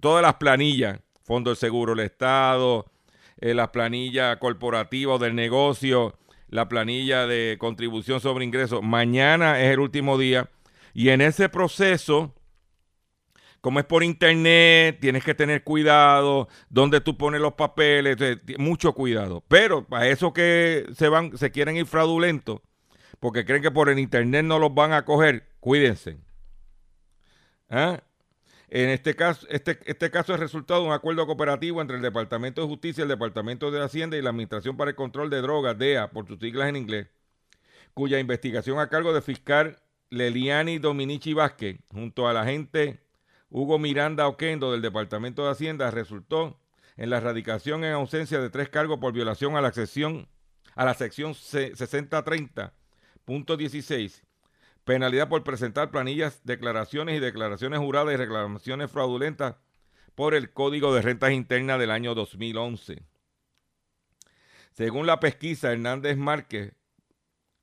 todas 0.00 0.22
las 0.22 0.34
planillas, 0.34 1.00
Fondo 1.24 1.50
del 1.50 1.56
Seguro 1.56 1.94
del 1.94 2.06
Estado, 2.06 2.86
eh, 3.40 3.52
las 3.52 3.70
planillas 3.70 4.36
corporativas 4.36 5.18
del 5.18 5.34
negocio, 5.34 6.16
la 6.54 6.68
planilla 6.68 7.26
de 7.26 7.56
contribución 7.58 8.20
sobre 8.20 8.44
ingresos. 8.44 8.80
Mañana 8.80 9.60
es 9.60 9.72
el 9.72 9.80
último 9.80 10.16
día 10.16 10.48
y 10.92 11.08
en 11.08 11.20
ese 11.20 11.48
proceso, 11.48 12.32
como 13.60 13.80
es 13.80 13.84
por 13.84 14.04
internet, 14.04 14.98
tienes 15.00 15.24
que 15.24 15.34
tener 15.34 15.64
cuidado, 15.64 16.46
donde 16.68 17.00
tú 17.00 17.18
pones 17.18 17.40
los 17.40 17.54
papeles, 17.54 18.16
eh, 18.20 18.38
mucho 18.56 18.92
cuidado. 18.92 19.42
Pero 19.48 19.84
para 19.84 20.06
eso 20.06 20.32
que 20.32 20.86
se 20.94 21.08
van, 21.08 21.36
se 21.36 21.50
quieren 21.50 21.76
ir 21.76 21.86
fraudulentos, 21.86 22.60
porque 23.18 23.44
creen 23.44 23.60
que 23.60 23.72
por 23.72 23.88
el 23.88 23.98
internet 23.98 24.44
no 24.44 24.60
los 24.60 24.72
van 24.72 24.92
a 24.92 25.04
coger, 25.04 25.48
cuídense. 25.58 26.18
¿Ah? 27.68 28.00
En 28.74 28.88
este 28.90 29.14
caso, 29.14 29.46
este, 29.50 29.78
este 29.86 30.10
caso 30.10 30.34
es 30.34 30.40
resultado 30.40 30.80
de 30.82 30.88
un 30.88 30.92
acuerdo 30.92 31.24
cooperativo 31.26 31.80
entre 31.80 31.94
el 31.96 32.02
Departamento 32.02 32.60
de 32.60 32.66
Justicia, 32.66 33.02
el 33.02 33.08
Departamento 33.08 33.70
de 33.70 33.80
Hacienda 33.80 34.16
y 34.16 34.22
la 34.22 34.30
Administración 34.30 34.76
para 34.76 34.90
el 34.90 34.96
Control 34.96 35.30
de 35.30 35.40
Drogas, 35.42 35.78
DEA, 35.78 36.10
por 36.10 36.26
sus 36.26 36.40
siglas 36.40 36.68
en 36.70 36.74
inglés, 36.74 37.06
cuya 37.94 38.18
investigación 38.18 38.80
a 38.80 38.88
cargo 38.88 39.14
de 39.14 39.22
fiscal 39.22 39.78
Leliani 40.10 40.78
Dominici 40.78 41.34
Vázquez, 41.34 41.78
junto 41.92 42.26
al 42.26 42.36
agente 42.36 42.98
Hugo 43.48 43.78
Miranda 43.78 44.26
Oquendo 44.26 44.72
del 44.72 44.82
Departamento 44.82 45.44
de 45.44 45.52
Hacienda, 45.52 45.92
resultó 45.92 46.58
en 46.96 47.10
la 47.10 47.18
erradicación 47.18 47.84
en 47.84 47.92
ausencia 47.92 48.40
de 48.40 48.50
tres 48.50 48.70
cargos 48.70 48.98
por 48.98 49.12
violación 49.12 49.56
a 49.56 49.60
la 49.60 49.70
sección, 49.70 50.26
a 50.74 50.84
la 50.84 50.94
sección 50.94 51.36
C- 51.36 51.74
6030.16 51.74 54.24
penalidad 54.84 55.28
por 55.28 55.42
presentar 55.42 55.90
planillas, 55.90 56.40
declaraciones 56.44 57.16
y 57.16 57.20
declaraciones 57.20 57.78
juradas 57.78 58.14
y 58.14 58.16
reclamaciones 58.16 58.90
fraudulentas 58.90 59.56
por 60.14 60.34
el 60.34 60.52
Código 60.52 60.94
de 60.94 61.02
Rentas 61.02 61.32
Internas 61.32 61.78
del 61.78 61.90
año 61.90 62.14
2011. 62.14 63.02
Según 64.72 65.06
la 65.06 65.20
pesquisa, 65.20 65.72
Hernández 65.72 66.16
Márquez, 66.16 66.72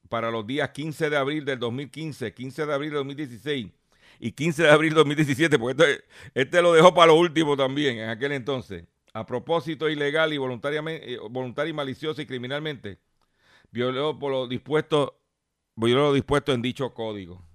para 0.09 0.31
los 0.31 0.45
días 0.45 0.71
15 0.71 1.09
de 1.09 1.17
abril 1.17 1.45
del 1.45 1.59
2015, 1.59 2.33
15 2.33 2.65
de 2.65 2.73
abril 2.73 2.89
del 2.89 2.99
2016 2.99 3.67
y 4.19 4.31
15 4.33 4.63
de 4.63 4.69
abril 4.69 4.89
del 4.89 4.97
2017, 4.97 5.59
porque 5.59 5.81
este, 5.81 6.05
este 6.33 6.61
lo 6.61 6.73
dejó 6.73 6.93
para 6.93 7.07
lo 7.07 7.15
último 7.15 7.55
también 7.55 7.97
en 7.99 8.09
aquel 8.09 8.33
entonces, 8.33 8.85
a 9.13 9.25
propósito 9.25 9.89
ilegal 9.89 10.33
y 10.33 10.37
voluntariamente, 10.37 11.13
eh, 11.13 11.19
voluntaria 11.29 11.69
y 11.69 11.73
maliciosa 11.73 12.21
y 12.21 12.25
criminalmente, 12.25 12.99
violó 13.71 14.19
por 14.19 14.31
lo 14.31 14.47
dispuesto 14.47 15.20
violó 15.75 16.07
lo 16.07 16.13
dispuesto 16.13 16.53
en 16.53 16.61
dicho 16.61 16.93
código. 16.93 17.45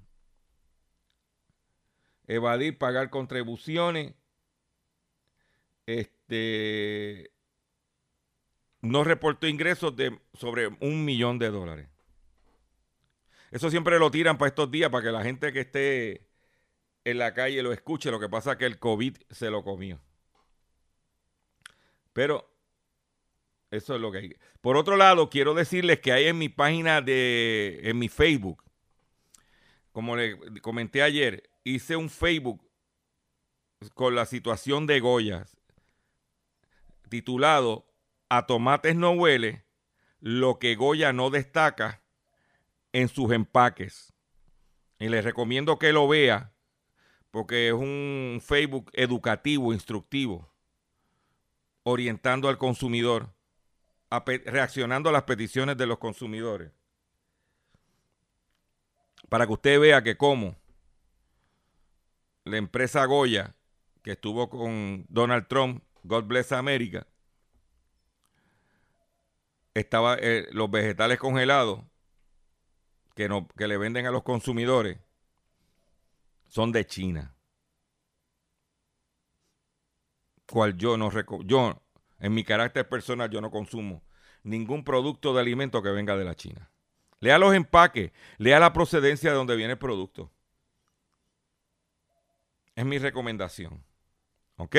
Evadir, 2.27 2.77
pagar 2.77 3.11
contribuciones, 3.11 4.15
este, 5.87 7.31
no 8.81 9.05
reportó 9.05 9.47
ingresos 9.47 9.95
de 9.95 10.21
sobre 10.35 10.69
un 10.81 11.05
millón 11.05 11.39
de 11.39 11.51
dólares. 11.51 11.89
Eso 13.51 13.71
siempre 13.71 13.99
lo 13.99 14.11
tiran 14.11 14.39
para 14.39 14.49
estos 14.49 14.71
días, 14.71 14.91
para 14.91 15.05
que 15.05 15.13
la 15.13 15.23
gente 15.23 15.53
que 15.53 15.61
esté 15.61 16.29
en 17.05 17.19
la 17.19 17.33
calle 17.33 17.63
lo 17.63 17.73
escuche. 17.73 18.11
Lo 18.11 18.19
que 18.19 18.29
pasa 18.29 18.53
es 18.53 18.59
que 18.59 18.67
el 18.67 18.79
COVID 18.79 19.17
se 19.31 19.51
lo 19.51 19.63
comió. 19.63 20.01
Pero 22.13 22.56
eso 23.77 23.95
es 23.95 24.01
lo 24.01 24.13
que 24.13 24.19
hay. 24.19 24.37
Por 24.61 24.77
otro 24.77 24.97
lado, 24.97 25.31
quiero 25.31 25.55
decirles 25.55 26.01
que 26.01 26.13
hay 26.13 26.27
en 26.27 26.39
mi 26.39 26.49
página 26.49 27.01
de, 27.01 27.81
en 27.83 27.99
mi 27.99 28.09
Facebook, 28.09 28.63
como 29.93 30.17
le 30.17 30.39
comenté 30.61 31.03
ayer, 31.03 31.49
hice 31.65 31.97
un 31.97 32.11
Facebook 32.11 32.69
con 33.95 34.15
la 34.15 34.27
situación 34.27 34.87
de 34.87 35.01
Goyas, 35.01 35.57
titulado 37.09 37.87
A 38.29 38.47
tomates 38.47 38.97
no 38.97 39.13
huele, 39.13 39.65
lo 40.21 40.59
que 40.59 40.75
Goya 40.75 41.13
no 41.13 41.31
destaca 41.31 42.03
en 42.93 43.09
sus 43.09 43.31
empaques. 43.33 44.13
Y 44.99 45.09
les 45.09 45.25
recomiendo 45.25 45.79
que 45.79 45.93
lo 45.93 46.09
vea, 46.09 46.53
porque 47.31 47.69
es 47.69 47.75
un 47.75 48.41
Facebook 48.43 48.91
educativo, 48.95 49.73
instructivo, 49.73 50.51
orientando 51.83 52.49
al 52.49 52.59
consumidor 52.59 53.36
reaccionando 54.25 55.09
a 55.09 55.13
las 55.13 55.25
peticiones 55.25 55.77
de 55.77 55.87
los 55.87 55.99
consumidores. 55.99 56.73
Para 59.29 59.47
que 59.47 59.53
usted 59.53 59.81
vea 59.81 60.03
que 60.03 60.17
como 60.17 60.57
la 62.45 62.59
empresa 62.59 63.05
Goya, 63.07 63.57
que 64.03 64.13
estuvo 64.13 64.49
con 64.49 65.05
Donald 65.09 65.49
Trump, 65.49 65.83
God 66.05 66.25
bless 66.25 66.53
America, 66.53 67.07
estaba 69.75 70.17
eh, 70.21 70.47
los 70.53 70.71
vegetales 70.71 71.19
congelados 71.19 71.81
que, 73.15 73.29
no, 73.29 73.49
que 73.49 73.67
le 73.67 73.77
venden 73.77 74.07
a 74.07 74.11
los 74.11 74.23
consumidores 74.23 74.99
son 76.49 76.73
de 76.73 76.87
China. 76.87 77.35
Cual 80.47 80.77
yo 80.77 80.97
no 80.97 81.11
yo 81.43 81.83
en 82.21 82.33
mi 82.33 82.45
carácter 82.45 82.89
personal 82.89 83.29
yo 83.29 83.41
no 83.41 83.51
consumo 83.51 84.06
ningún 84.47 84.85
producto 84.85 85.35
de 85.35 85.41
alimento 85.41 85.83
que 85.83 85.91
venga 85.91 86.17
de 86.17 86.25
la 86.25 86.35
China. 86.35 86.71
Lea 87.21 87.39
los 87.39 87.55
empaques, 87.55 88.13
lea 88.39 88.61
la 88.61 88.73
procedencia 88.73 89.31
de 89.31 89.37
donde 89.37 89.57
viene 89.57 89.73
el 89.73 89.79
producto. 89.79 90.31
Es 92.75 92.85
mi 92.85 92.99
recomendación. 92.99 93.83
¿Ok? 94.57 94.77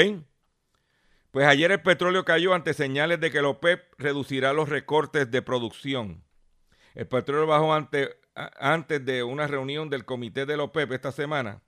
Pues 1.31 1.45
ayer 1.45 1.71
el 1.71 1.81
petróleo 1.81 2.25
cayó 2.25 2.53
ante 2.53 2.73
señales 2.73 3.19
de 3.19 3.31
que 3.31 3.41
la 3.41 3.49
OPEP 3.49 3.93
reducirá 3.97 4.53
los 4.53 4.69
recortes 4.69 5.29
de 5.29 5.41
producción. 5.41 6.23
El 6.95 7.07
petróleo 7.07 7.45
bajó 7.45 7.73
ante, 7.73 8.17
antes 8.35 9.03
de 9.05 9.23
una 9.23 9.47
reunión 9.47 9.89
del 9.89 10.05
comité 10.05 10.45
de 10.45 10.57
la 10.57 10.63
OPEP 10.63 10.93
esta 10.93 11.11
semana 11.11 11.61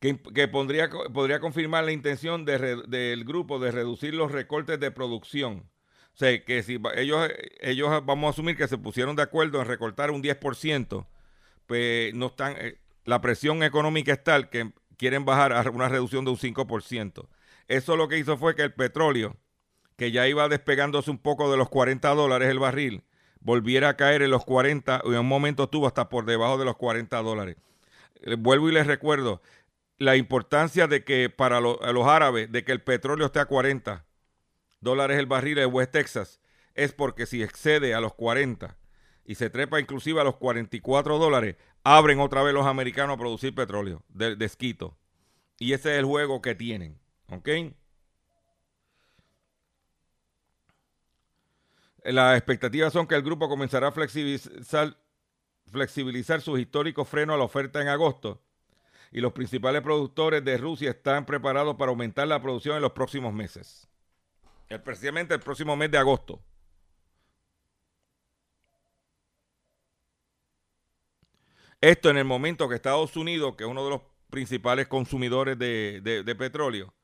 que, 0.00 0.20
que 0.34 0.48
podría 0.48 1.40
confirmar 1.40 1.84
la 1.84 1.92
intención 1.92 2.44
del 2.44 3.24
grupo 3.24 3.58
de 3.58 3.70
reducir 3.70 4.14
los 4.14 4.30
recortes 4.30 4.78
de 4.78 4.90
producción. 4.90 5.70
O 6.14 6.16
sea, 6.16 6.44
que 6.44 6.62
si 6.62 6.80
ellos, 6.94 7.28
ellos 7.60 7.90
vamos 8.06 8.28
a 8.28 8.30
asumir 8.30 8.56
que 8.56 8.68
se 8.68 8.78
pusieron 8.78 9.16
de 9.16 9.22
acuerdo 9.22 9.60
en 9.60 9.66
recortar 9.66 10.12
un 10.12 10.22
10%, 10.22 11.06
pues 11.66 12.14
no 12.14 12.26
están, 12.26 12.54
eh, 12.58 12.78
la 13.04 13.20
presión 13.20 13.64
económica 13.64 14.12
es 14.12 14.22
tal 14.22 14.48
que 14.48 14.72
quieren 14.96 15.24
bajar 15.24 15.52
a 15.52 15.68
una 15.70 15.88
reducción 15.88 16.24
de 16.24 16.30
un 16.30 16.36
5%. 16.36 17.28
Eso 17.66 17.96
lo 17.96 18.06
que 18.08 18.18
hizo 18.18 18.36
fue 18.36 18.54
que 18.54 18.62
el 18.62 18.72
petróleo, 18.72 19.36
que 19.96 20.12
ya 20.12 20.28
iba 20.28 20.48
despegándose 20.48 21.10
un 21.10 21.18
poco 21.18 21.50
de 21.50 21.56
los 21.56 21.68
40 21.68 22.08
dólares 22.10 22.48
el 22.48 22.60
barril, 22.60 23.02
volviera 23.40 23.88
a 23.90 23.96
caer 23.96 24.22
en 24.22 24.30
los 24.30 24.44
40, 24.44 25.02
y 25.04 25.08
en 25.08 25.18
un 25.18 25.28
momento 25.28 25.64
estuvo 25.64 25.88
hasta 25.88 26.08
por 26.08 26.26
debajo 26.26 26.58
de 26.58 26.64
los 26.64 26.76
40 26.76 27.22
dólares. 27.22 27.56
Eh, 28.22 28.36
Vuelvo 28.38 28.68
y 28.68 28.72
les 28.72 28.86
recuerdo 28.86 29.42
la 29.98 30.14
importancia 30.16 30.86
de 30.86 31.02
que 31.02 31.28
para 31.28 31.60
los 31.60 32.06
árabes, 32.06 32.52
de 32.52 32.64
que 32.64 32.72
el 32.72 32.82
petróleo 32.82 33.26
esté 33.26 33.40
a 33.40 33.46
40 33.46 34.04
dólares 34.84 35.18
el 35.18 35.26
barril 35.26 35.58
en 35.58 35.74
West 35.74 35.92
Texas, 35.92 36.40
es 36.74 36.92
porque 36.92 37.26
si 37.26 37.42
excede 37.42 37.94
a 37.94 38.00
los 38.00 38.14
40 38.14 38.76
y 39.24 39.34
se 39.34 39.50
trepa 39.50 39.80
inclusive 39.80 40.20
a 40.20 40.24
los 40.24 40.36
44 40.36 41.18
dólares, 41.18 41.56
abren 41.82 42.20
otra 42.20 42.42
vez 42.42 42.54
los 42.54 42.66
americanos 42.66 43.14
a 43.14 43.18
producir 43.18 43.54
petróleo 43.54 44.04
de, 44.08 44.36
de 44.36 44.44
esquito. 44.44 44.96
Y 45.58 45.72
ese 45.72 45.92
es 45.92 45.98
el 45.98 46.04
juego 46.04 46.42
que 46.42 46.54
tienen. 46.54 46.98
¿Ok? 47.30 47.48
Las 52.04 52.36
expectativas 52.36 52.92
son 52.92 53.06
que 53.06 53.14
el 53.14 53.22
grupo 53.22 53.48
comenzará 53.48 53.88
a 53.88 53.92
flexibilizar, 53.92 54.96
flexibilizar 55.70 56.42
sus 56.42 56.60
históricos 56.60 57.08
frenos 57.08 57.34
a 57.34 57.38
la 57.38 57.44
oferta 57.44 57.80
en 57.80 57.88
agosto. 57.88 58.42
Y 59.10 59.20
los 59.20 59.32
principales 59.32 59.80
productores 59.80 60.44
de 60.44 60.58
Rusia 60.58 60.90
están 60.90 61.24
preparados 61.24 61.76
para 61.76 61.90
aumentar 61.90 62.28
la 62.28 62.42
producción 62.42 62.76
en 62.76 62.82
los 62.82 62.92
próximos 62.92 63.32
meses. 63.32 63.88
Especialmente 64.68 65.34
el 65.34 65.40
próximo 65.40 65.76
mes 65.76 65.90
de 65.90 65.98
agosto. 65.98 66.42
Esto 71.80 72.10
en 72.10 72.16
el 72.16 72.24
momento 72.24 72.68
que 72.68 72.76
Estados 72.76 73.16
Unidos, 73.16 73.56
que 73.56 73.64
es 73.64 73.70
uno 73.70 73.84
de 73.84 73.90
los 73.90 74.00
principales 74.30 74.88
consumidores 74.88 75.58
de 75.58 76.36
petróleo, 76.38 76.94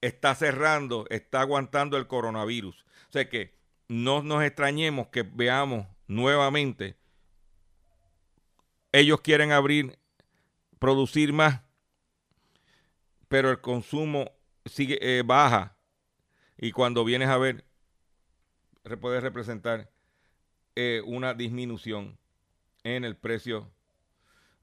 está 0.00 0.34
cerrando, 0.34 1.06
está 1.08 1.40
aguantando 1.40 1.96
el 1.96 2.06
coronavirus. 2.06 2.84
O 3.08 3.12
sea 3.12 3.28
que 3.28 3.54
no 3.88 4.22
nos 4.22 4.42
extrañemos 4.42 5.08
que 5.08 5.22
veamos 5.22 5.86
nuevamente, 6.06 6.96
ellos 8.92 9.20
quieren 9.22 9.50
abrir, 9.50 9.98
producir 10.78 11.32
más, 11.32 11.62
pero 13.28 13.50
el 13.50 13.60
consumo 13.60 14.30
sigue 14.66 14.98
eh, 15.00 15.22
baja 15.24 15.73
y 16.56 16.72
cuando 16.72 17.04
vienes 17.04 17.28
a 17.28 17.38
ver 17.38 17.64
puede 19.00 19.20
representar 19.20 19.90
eh, 20.76 21.02
una 21.06 21.34
disminución 21.34 22.18
en 22.82 23.04
el 23.04 23.16
precio 23.16 23.70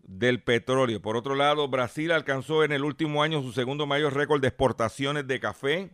del 0.04 0.44
petróleo. 0.44 1.02
Por 1.02 1.18
otro 1.18 1.36
lado, 1.36 1.68
Brasil 1.68 2.12
alcanzó 2.12 2.64
en 2.64 2.72
el 2.72 2.84
último 2.84 3.24
año 3.24 3.42
su 3.42 3.52
segundo 3.52 3.86
mayor 3.86 4.14
récord 4.14 4.42
de 4.42 4.50
exportaciones 4.50 5.28
de 5.28 5.39
café. 5.39 5.92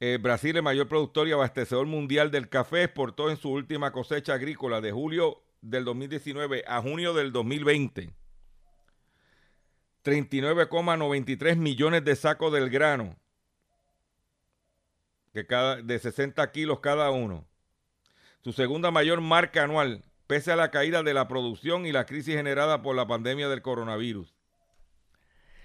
Eh, 0.00 0.18
Brasil, 0.20 0.56
el 0.56 0.62
mayor 0.62 0.88
productor 0.88 1.26
y 1.28 1.32
abastecedor 1.32 1.86
mundial 1.86 2.30
del 2.30 2.48
café, 2.48 2.84
exportó 2.84 3.30
en 3.30 3.38
su 3.38 3.50
última 3.50 3.92
cosecha 3.92 4.34
agrícola 4.34 4.80
de 4.80 4.92
julio 4.92 5.42
del 5.62 5.84
2019 5.84 6.64
a 6.66 6.82
junio 6.82 7.14
del 7.14 7.32
2020 7.32 8.10
39,93 10.06 11.56
millones 11.56 12.04
de 12.04 12.14
sacos 12.14 12.52
del 12.52 12.70
grano, 12.70 13.16
que 15.36 15.46
cada, 15.46 15.82
de 15.82 15.98
60 15.98 16.50
kilos 16.50 16.80
cada 16.80 17.10
uno. 17.10 17.46
Su 18.42 18.54
segunda 18.54 18.90
mayor 18.90 19.20
marca 19.20 19.64
anual, 19.64 20.02
pese 20.26 20.50
a 20.50 20.56
la 20.56 20.70
caída 20.70 21.02
de 21.02 21.12
la 21.12 21.28
producción 21.28 21.84
y 21.84 21.92
la 21.92 22.06
crisis 22.06 22.36
generada 22.36 22.80
por 22.80 22.96
la 22.96 23.06
pandemia 23.06 23.50
del 23.50 23.60
coronavirus. 23.60 24.34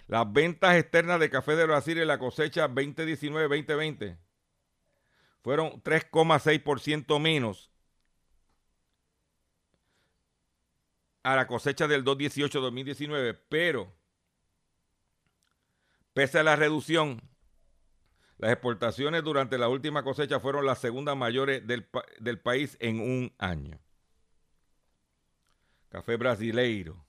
Las 0.08 0.32
ventas 0.34 0.76
externas 0.76 1.22
de 1.22 1.30
café 1.30 1.56
de 1.56 1.66
Brasil 1.66 1.98
en 2.00 2.10
la 2.10 2.20
cosecha 2.20 2.68
2019-2020 2.68 4.18
fueron 5.42 5.82
3,6% 5.84 7.18
menos 7.22 7.72
a 11.24 11.38
la 11.38 11.48
cosecha 11.48 11.88
del 11.88 12.04
2018-2019, 12.04 13.40
pero 13.48 13.94
pese 16.14 16.40
a 16.40 16.44
la 16.44 16.58
reducción, 16.58 17.22
las 18.42 18.54
exportaciones 18.54 19.24
durante 19.24 19.60
la 19.60 19.70
última 19.70 20.04
cosecha 20.04 20.40
fueron 20.40 20.66
las 20.66 20.80
segundas 20.80 21.16
mayores 21.16 21.66
del, 21.68 21.88
del 22.20 22.40
país 22.40 22.76
en 22.80 23.00
un 23.00 23.32
año. 23.38 23.80
Café 25.90 26.16
brasileiro. 26.16 27.06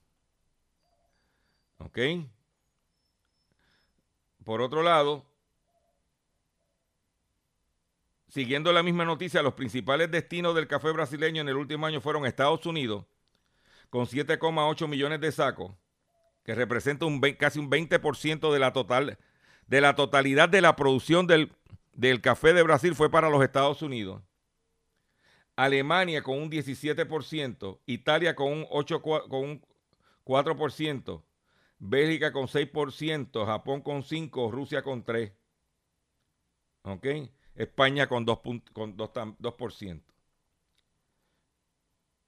¿Ok? 1.78 1.98
Por 4.44 4.60
otro 4.60 4.82
lado, 4.82 5.24
siguiendo 8.28 8.70
la 8.70 8.82
misma 8.82 9.06
noticia, 9.06 9.42
los 9.42 9.54
principales 9.54 10.10
destinos 10.10 10.54
del 10.54 10.68
café 10.68 10.90
brasileño 10.90 11.40
en 11.40 11.48
el 11.48 11.56
último 11.56 11.86
año 11.86 12.02
fueron 12.02 12.26
Estados 12.26 12.66
Unidos, 12.66 13.06
con 13.88 14.04
7,8 14.04 14.86
millones 14.86 15.22
de 15.22 15.32
sacos, 15.32 15.72
que 16.44 16.54
representa 16.54 17.06
un, 17.06 17.22
casi 17.38 17.58
un 17.58 17.70
20% 17.70 18.52
de 18.52 18.58
la, 18.58 18.74
total, 18.74 19.18
de 19.66 19.80
la 19.80 19.94
totalidad 19.94 20.48
de 20.48 20.60
la 20.60 20.76
producción 20.76 21.26
del, 21.26 21.50
café 22.20 22.52
de 22.52 22.62
Brasil 22.62 22.94
fue 22.94 23.10
para 23.10 23.30
los 23.30 23.42
Estados 23.42 23.82
Unidos. 23.82 24.22
Alemania 25.56 26.22
con 26.22 26.38
un 26.38 26.50
17%, 26.50 27.80
Italia 27.86 28.34
con 28.34 28.52
un, 28.52 28.66
8, 28.70 29.02
cua- 29.02 29.28
con 29.28 29.40
un 29.44 29.66
4%, 30.24 31.22
Bélgica 31.78 32.32
con 32.32 32.46
6%, 32.48 33.44
Japón 33.44 33.82
con 33.82 34.02
5%, 34.02 34.50
Rusia 34.50 34.82
con 34.82 35.04
3%. 35.04 35.32
¿Ok? 36.84 37.06
España 37.54 38.08
con 38.08 38.24
2%. 38.26 38.40
punt- 38.42 38.72
Con 38.72 38.96
2, 38.96 39.10
tam- 39.12 39.36
2%. 39.38 40.02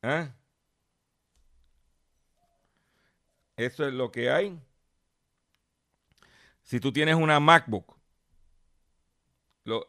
¿Ah? 0.03 0.35
Eso 3.57 3.87
es 3.87 3.95
lo 3.95 4.11
que 4.11 4.30
hay. 4.30 4.59
Si 6.64 6.80
tú 6.80 6.92
tienes 6.92 7.14
una 7.14 7.38
MacBook, 7.40 7.96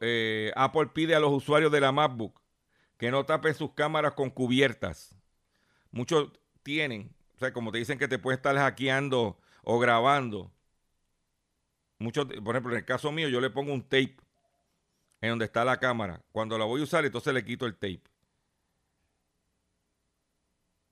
eh, 0.02 0.52
Apple 0.56 0.88
pide 0.94 1.16
a 1.16 1.20
los 1.20 1.32
usuarios 1.32 1.72
de 1.72 1.82
la 1.82 1.92
MacBook 1.92 2.42
que 2.98 3.12
no 3.12 3.26
tapen 3.26 3.54
sus 3.54 3.74
cámaras 3.74 4.14
con 4.14 4.30
cubiertas. 4.30 5.16
Muchos 5.92 6.32
tienen, 6.64 7.16
o 7.36 7.40
sea, 7.40 7.54
como 7.54 7.72
te 7.72 7.80
dicen 7.80 8.00
que 8.00 8.08
te 8.08 8.20
pueden 8.20 8.38
estar 8.38 8.56
hackeando 8.56 9.40
o 9.64 9.80
grabando. 9.80 10.52
Muchos, 12.00 12.26
por 12.26 12.56
ejemplo, 12.56 12.72
en 12.74 12.80
el 12.80 12.86
caso 12.86 13.12
mío, 13.12 13.30
yo 13.30 13.42
le 13.42 13.50
pongo 13.50 13.74
un 13.74 13.84
tape 13.84 14.18
en 15.22 15.30
donde 15.32 15.46
está 15.46 15.66
la 15.66 15.80
cámara. 15.80 16.22
Cuando 16.32 16.58
la 16.58 16.66
voy 16.66 16.82
a 16.82 16.84
usar, 16.84 17.06
entonces 17.06 17.34
le 17.34 17.44
quito 17.44 17.66
el 17.66 17.74
tape. 17.76 18.04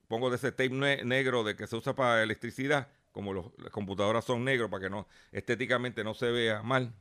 Pongo 0.08 0.30
de 0.30 0.36
ese 0.36 0.52
tape 0.52 0.70
ne- 0.70 1.04
negro 1.04 1.44
de 1.44 1.56
que 1.56 1.68
se 1.68 1.76
usa 1.76 1.96
para 1.96 2.22
electricidad, 2.24 2.90
como 3.14 3.32
los, 3.32 3.46
las 3.58 3.72
computadoras 3.72 4.26
son 4.26 4.44
negros, 4.44 4.70
para 4.70 4.84
que 4.84 4.90
no 4.90 5.08
estéticamente 5.32 6.04
no 6.04 6.14
se 6.14 6.30
vea 6.32 6.62
mal. 6.62 6.94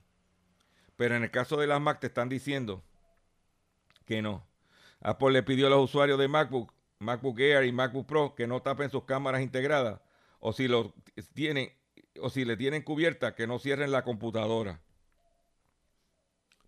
Pero 0.97 1.17
en 1.17 1.25
el 1.25 1.33
caso 1.33 1.57
de 1.57 1.67
las 1.67 1.81
Mac 1.81 1.99
te 1.99 2.07
están 2.07 2.29
diciendo 2.29 2.85
que 4.05 4.23
no. 4.23 4.47
Apple 5.01 5.33
le 5.33 5.43
pidió 5.43 5.67
a 5.67 5.71
los 5.71 5.83
usuarios 5.83 6.19
de 6.19 6.29
MacBook, 6.29 6.73
MacBook 7.01 7.41
Air 7.41 7.65
y 7.65 7.73
MacBook 7.73 8.07
Pro 8.07 8.35
que 8.37 8.47
no 8.47 8.63
tapen 8.63 8.91
sus 8.91 9.05
cámaras 9.05 9.41
integradas 9.43 10.01
o 10.39 10.53
si 10.53 10.69
lo 10.69 10.95
tienen 11.35 11.73
o 12.21 12.31
si 12.31 12.45
le 12.45 12.57
tienen 12.57 12.83
cubierta 12.83 13.35
que 13.35 13.47
no 13.47 13.59
cierren 13.59 13.91
la 13.91 14.05
computadora. 14.05 14.81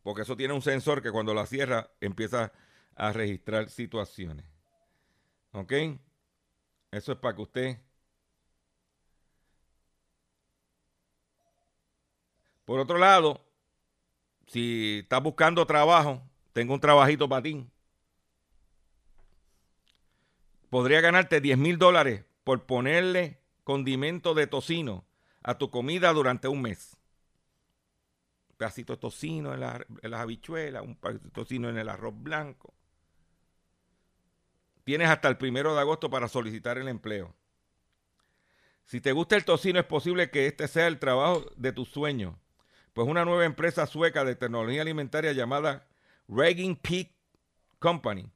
Porque 0.03 0.23
eso 0.23 0.37
tiene 0.37 0.55
un 0.55 0.63
sensor 0.63 1.03
que 1.03 1.13
cuando 1.13 1.35
la 1.35 1.47
cierra 1.47 1.91
empieza 2.01 2.53
a 2.95 3.13
registrar 3.13 3.69
situaciones. 3.69 4.47
¿Ok? 5.53 5.73
Eso 6.91 7.13
es 7.13 7.19
para 7.19 7.37
que 7.37 7.43
usted 7.43 7.79
Por 12.65 12.79
otro 12.81 12.99
lado, 12.99 13.41
si 14.47 15.01
estás 15.03 15.23
buscando 15.23 15.67
trabajo, 15.67 16.23
tengo 16.53 16.75
un 16.75 16.81
trabajito 16.81 17.29
para 17.29 17.43
ti. 17.43 17.67
Podría 20.69 21.01
ganarte 21.01 21.41
10 21.41 21.57
mil 21.57 21.79
dólares 21.79 22.27
por 22.45 22.67
ponerle 22.67 23.41
condimento 23.65 24.35
de 24.35 24.47
tocino 24.47 25.07
a 25.43 25.57
tu 25.57 25.71
comida 25.71 26.13
durante 26.13 26.49
un 26.49 26.61
mes. 26.61 26.99
Un 28.49 28.57
pedacito 28.57 28.95
de 28.95 29.01
tocino 29.01 29.53
en, 29.53 29.61
la- 29.61 29.87
en 30.03 30.11
las 30.11 30.21
habichuelas, 30.21 30.83
un 30.83 30.97
pedacito 30.97 31.25
de 31.27 31.31
tocino 31.31 31.69
en 31.69 31.77
el 31.77 31.91
arroz 31.91 32.15
blanco. 32.17 32.73
Tienes 34.85 35.11
hasta 35.11 35.29
el 35.29 35.37
primero 35.37 35.75
de 35.75 35.81
agosto 35.81 36.09
para 36.09 36.27
solicitar 36.27 36.79
el 36.79 36.89
empleo. 36.89 37.35
Si 38.87 39.01
te 39.03 39.13
gusta 39.13 39.37
el 39.37 39.45
tocino, 39.45 39.79
es 39.79 39.85
posible 39.85 40.31
que 40.31 40.47
este 40.47 40.69
sea 40.69 40.87
el 40.87 40.99
trabajo 40.99 41.45
de 41.57 41.73
tus 41.73 41.89
sueños. 41.91 42.35
Pues 42.95 43.09
una 43.09 43.25
nueva 43.25 43.45
empresa 43.45 43.87
sueca 43.87 44.25
de 44.25 44.37
tecnología 44.37 44.83
alimentaria 44.83 45.33
llamada 45.33 45.89
Regging 46.29 46.77
Pig 46.77 47.13
Company 47.81 48.31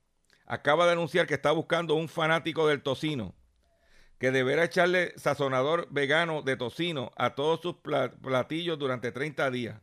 acaba 0.47 0.85
de 0.87 0.93
anunciar 0.93 1.27
que 1.27 1.35
está 1.35 1.53
buscando 1.53 1.95
un 1.95 2.09
fanático 2.09 2.67
del 2.67 2.83
tocino 2.83 3.35
que 4.19 4.33
deberá 4.33 4.65
echarle 4.65 5.17
sazonador 5.17 5.87
vegano 5.91 6.43
de 6.43 6.57
tocino 6.57 7.13
a 7.17 7.37
todos 7.37 7.61
sus 7.61 7.77
pla- 7.77 8.11
platillos 8.11 8.77
durante 8.77 9.13
30 9.13 9.49
días. 9.53 9.81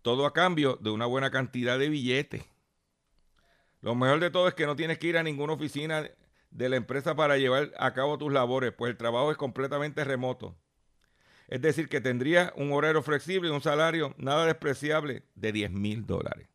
Todo 0.00 0.24
a 0.24 0.32
cambio 0.32 0.78
de 0.80 0.88
una 0.88 1.04
buena 1.04 1.30
cantidad 1.30 1.78
de 1.78 1.90
billetes. 1.90 2.42
Lo 3.82 3.94
mejor 3.94 4.20
de 4.20 4.30
todo 4.30 4.48
es 4.48 4.54
que 4.54 4.64
no 4.64 4.76
tienes 4.76 4.98
que 4.98 5.08
ir 5.08 5.18
a 5.18 5.22
ninguna 5.22 5.52
oficina 5.52 6.08
de 6.50 6.68
la 6.70 6.76
empresa 6.76 7.14
para 7.14 7.36
llevar 7.36 7.70
a 7.78 7.92
cabo 7.92 8.16
tus 8.16 8.32
labores, 8.32 8.72
pues 8.72 8.90
el 8.90 8.96
trabajo 8.96 9.30
es 9.30 9.36
completamente 9.36 10.04
remoto. 10.04 10.56
Es 11.52 11.60
decir, 11.60 11.90
que 11.90 12.00
tendría 12.00 12.50
un 12.56 12.72
horario 12.72 13.02
flexible 13.02 13.50
y 13.50 13.52
un 13.52 13.60
salario 13.60 14.14
nada 14.16 14.46
despreciable 14.46 15.24
de 15.34 15.52
10 15.52 15.70
mil 15.72 16.06
dólares. 16.06 16.48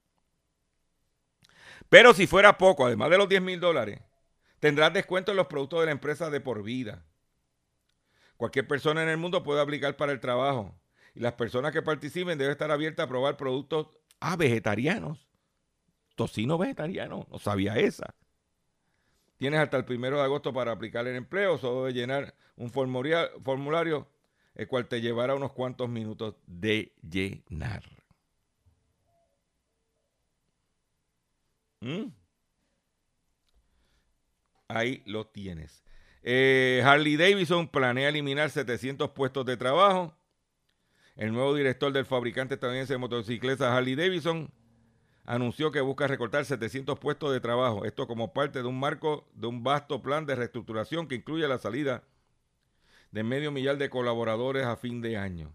Pero 1.88 2.16
si 2.16 2.26
fuera 2.26 2.58
poco, 2.58 2.88
además 2.88 3.12
de 3.12 3.20
los 3.20 3.30
10 3.30 3.44
mil 3.44 3.60
dólares, 3.60 4.02
tendrás 4.60 4.92
descuento 4.92 5.30
en 5.30 5.38
los 5.38 5.46
productos 5.46 5.82
de 5.82 5.86
la 5.86 5.92
empresa 5.92 6.32
de 6.32 6.42
por 6.42 6.64
vida. 6.64 7.06
Cualquier 8.38 8.68
persona 8.68 9.04
en 9.04 9.10
el 9.10 9.18
mundo 9.18 9.44
puede 9.44 9.62
aplicar 9.62 9.96
para 9.98 10.14
el 10.14 10.20
trabajo. 10.20 10.74
Y 11.14 11.20
las 11.20 11.34
personas 11.34 11.74
que 11.74 11.84
participen 11.84 12.40
deben 12.40 12.54
estar 12.54 12.72
abiertas 12.72 13.06
a 13.06 13.08
probar 13.08 13.38
productos 13.38 13.90
ah, 14.20 14.36
vegetarianos. 14.36 15.28
Tocino 16.16 16.58
vegetariano. 16.58 17.28
No 17.30 17.38
sabía 17.38 17.76
esa. 17.76 18.16
Tienes 19.38 19.60
hasta 19.60 19.78
el 19.78 19.86
primero 19.86 20.18
de 20.18 20.24
agosto 20.24 20.52
para 20.54 20.72
aplicar 20.72 21.06
el 21.06 21.16
empleo. 21.16 21.60
Solo 21.60 21.86
de 21.86 21.94
llenar 21.94 22.34
un 22.56 22.72
formulario, 22.72 24.08
el 24.58 24.68
cual 24.68 24.88
te 24.88 25.02
llevará 25.02 25.36
unos 25.36 25.54
cuantos 25.54 25.88
minutos 25.88 26.36
de 26.48 26.92
llenar. 27.08 27.84
¿Mm? 31.80 32.08
Ahí 34.68 35.04
lo 35.06 35.28
tienes. 35.28 35.84
Eh, 36.24 36.82
Harley 36.84 37.18
Davidson 37.18 37.68
planea 37.68 38.10
eliminar 38.10 38.50
700 38.50 39.12
puestos 39.12 39.46
de 39.46 39.58
trabajo. 39.58 40.18
El 41.16 41.34
nuevo 41.34 41.54
director 41.54 41.94
del 41.94 42.06
fabricante 42.06 42.56
estadounidense 42.56 42.94
de 42.94 42.98
motocicletas 42.98 43.72
Harley 43.72 43.96
Davidson 43.96 44.52
anunció 45.26 45.72
que 45.72 45.82
busca 45.82 46.08
recortar 46.08 46.46
700 46.46 46.98
puestos 46.98 47.32
de 47.32 47.40
trabajo. 47.40 47.86
Esto 47.86 48.08
como 48.08 48.34
parte 48.34 48.64
de 48.64 48.68
un 48.68 48.80
marco 48.80 49.30
de 49.36 49.46
un 49.46 49.64
vasto 49.64 50.02
plan 50.02 50.26
de 50.26 50.34
reestructuración 50.36 51.08
que 51.08 51.16
incluye 51.16 51.48
la 51.48 51.60
salida 51.60 52.04
medio 53.12 53.52
millar 53.52 53.78
de 53.78 53.90
colaboradores 53.90 54.66
a 54.66 54.76
fin 54.76 55.02
de 55.02 55.18
año. 55.18 55.54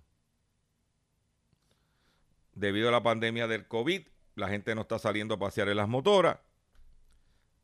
Debido 2.54 2.88
a 2.88 2.92
la 2.92 3.02
pandemia 3.02 3.46
del 3.46 3.66
COVID, 3.66 4.02
la 4.34 4.48
gente 4.48 4.74
no 4.74 4.82
está 4.82 4.98
saliendo 4.98 5.34
a 5.34 5.38
pasear 5.38 5.68
en 5.68 5.76
las 5.76 5.88
motoras 5.88 6.38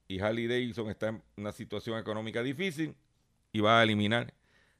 y 0.08 0.20
Harley 0.20 0.46
Davidson 0.46 0.88
está 0.88 1.08
en 1.08 1.22
una 1.36 1.52
situación 1.52 1.98
económica 1.98 2.42
difícil 2.42 2.96
y 3.52 3.60
va 3.60 3.78
a 3.78 3.82
eliminar 3.82 4.32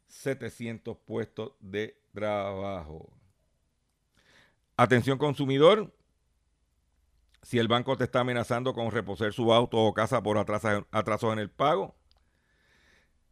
700 0.07 0.97
puestos 0.97 1.53
de 1.61 2.01
trabajo. 2.15 3.13
Atención 4.77 5.19
consumidor, 5.19 5.93
si 7.43 7.59
el 7.59 7.69
banco 7.69 7.97
te 7.97 8.05
está 8.05 8.21
amenazando 8.21 8.73
con 8.73 8.91
reposer 8.91 9.35
su 9.35 9.53
auto 9.53 9.77
o 9.77 9.93
casa 9.93 10.23
por 10.23 10.39
atrasos 10.39 11.33
en 11.33 11.39
el 11.39 11.51
pago, 11.51 11.95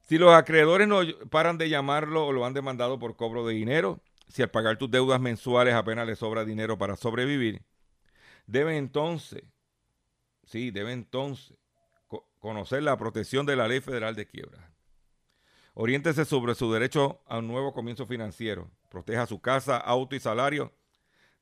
si 0.06 0.18
los 0.18 0.32
acreedores 0.34 0.88
no 0.88 1.00
paran 1.30 1.58
de 1.58 1.68
llamarlo 1.68 2.26
o 2.26 2.32
lo 2.32 2.46
han 2.46 2.54
demandado 2.54 2.98
por 2.98 3.16
cobro 3.16 3.46
de 3.46 3.54
dinero, 3.54 4.00
si 4.28 4.42
al 4.42 4.50
pagar 4.50 4.78
tus 4.78 4.90
deudas 4.90 5.20
mensuales 5.20 5.74
apenas 5.74 6.06
le 6.06 6.16
sobra 6.16 6.44
dinero 6.44 6.78
para 6.78 6.96
sobrevivir, 6.96 7.62
debe 8.46 8.76
entonces, 8.76 9.42
sí, 10.44 10.70
debe 10.70 10.92
entonces 10.92 11.56
co- 12.06 12.26
conocer 12.38 12.82
la 12.82 12.96
protección 12.96 13.46
de 13.46 13.56
la 13.56 13.68
Ley 13.68 13.80
Federal 13.80 14.14
de 14.14 14.26
Quiebra. 14.26 14.70
Oriéntese 15.74 16.24
sobre 16.24 16.54
su 16.54 16.72
derecho 16.72 17.20
a 17.26 17.38
un 17.38 17.48
nuevo 17.48 17.74
comienzo 17.74 18.06
financiero. 18.06 18.70
Proteja 18.88 19.26
su 19.26 19.40
casa, 19.40 19.76
auto 19.76 20.16
y 20.16 20.20
salario 20.20 20.72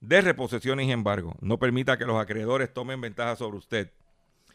de 0.01 0.21
reposiciones 0.21 0.87
y 0.87 0.93
embargo. 0.93 1.35
No 1.41 1.59
permita 1.59 1.97
que 1.97 2.05
los 2.05 2.21
acreedores 2.21 2.73
tomen 2.75 3.01
ventaja 3.01 3.37
sobre 3.37 3.59
usted. 3.59 3.93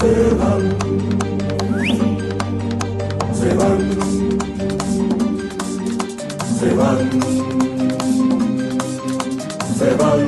se 0.00 0.34
van, 0.34 0.62
se 3.34 3.54
van, 3.54 3.80
se 6.58 6.74
van, 6.74 6.98
se 9.78 9.90
van, 9.96 10.20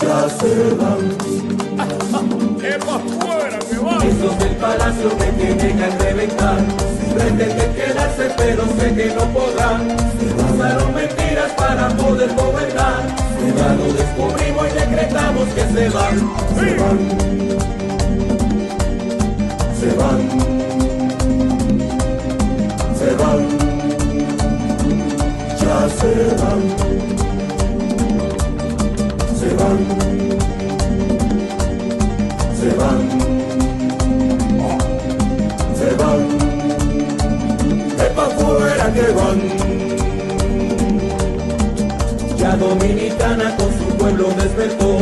ya 0.00 0.28
se 0.38 0.50
van. 0.74 1.02
Esos 4.02 4.38
del 4.38 4.56
palacio 4.56 5.10
me 5.18 5.26
tienen 5.32 5.82
a 5.82 5.88
reventar. 5.98 6.58
Pretenden 7.14 7.74
quedarse, 7.74 8.30
pero 8.38 8.64
sé 8.78 8.94
que 8.94 9.14
no 9.14 9.24
podrán. 9.34 9.96
Usaron 10.54 10.94
mentiras 10.94 11.52
para 11.52 11.88
poder 11.96 12.34
gobernar. 12.34 13.29
Ya 13.56 13.74
lo 13.74 13.92
descubrimos 13.92 14.66
y 14.68 14.72
decretamos 14.78 15.48
que 15.48 15.62
se 15.62 15.88
van. 15.88 16.18
Se 16.54 16.74
van. 16.76 16.98
Se 19.80 19.90
van. 19.96 20.20
Se 22.98 23.10
van. 23.14 23.40
Ya 25.58 25.88
se 25.98 26.12
van. 26.40 26.60
Se 29.38 29.48
van. 29.54 29.78
Se 32.58 32.68
van. 32.76 33.00
Se 35.78 35.88
van. 35.96 36.20
De 37.96 38.06
pa' 38.14 38.30
fuera 38.36 38.92
que 38.92 39.12
van. 39.12 39.69
Dominicana 42.60 43.56
con 43.56 43.72
su 43.72 43.86
pueblo 43.96 44.28
despertó. 44.36 44.98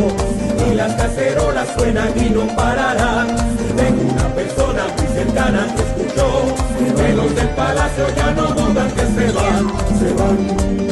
Y 0.65 0.75
las 0.75 0.93
cacerolas 0.95 1.67
suenan 1.77 2.09
y 2.15 2.29
no 2.29 2.47
pararán. 2.55 3.27
Tengo 3.75 4.13
una 4.13 4.27
persona 4.33 4.83
muy 4.97 5.07
cercana 5.07 5.67
que 5.75 5.81
escuchó. 5.81 6.55
Que 6.95 7.13
los 7.13 7.35
del 7.35 7.49
palacio 7.49 8.05
ya 8.15 8.31
no 8.31 8.47
dudan 8.53 8.89
que 8.91 9.01
se 9.01 9.31
van, 9.33 9.67
se 9.99 10.13
van, 10.13 10.88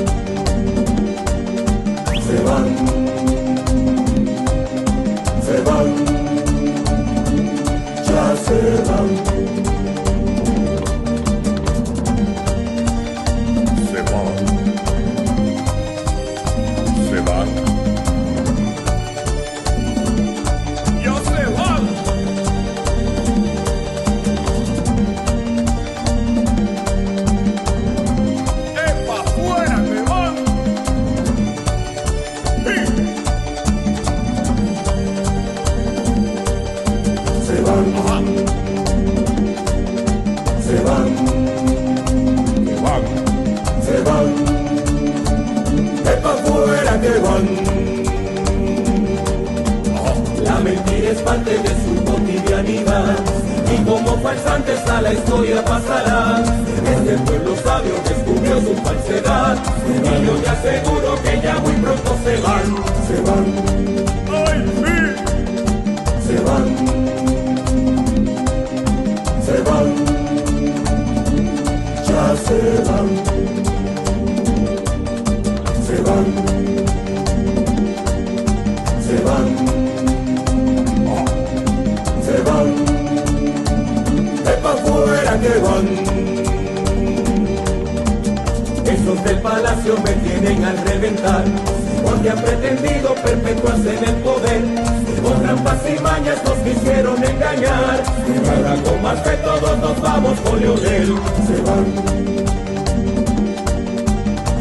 todos 99.47 99.77
nos 99.79 100.01
vamos 100.01 100.39
con 100.41 100.59
Leonel. 100.59 101.07
Se 101.47 101.61
van, 101.61 101.85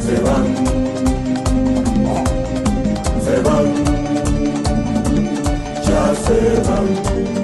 se 0.04 0.16
van, 0.26 0.46
se 3.24 3.36
van, 3.46 3.66
ya 5.86 6.14
se 6.24 6.38
van, 6.68 7.35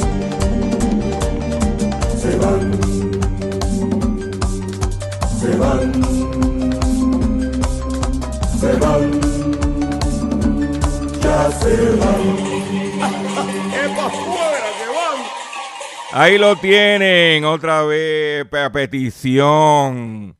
Ahí 16.14 16.36
lo 16.36 16.56
tienen, 16.56 17.42
otra 17.46 17.84
vez, 17.84 18.46
a 18.52 18.70
petición. 18.70 20.36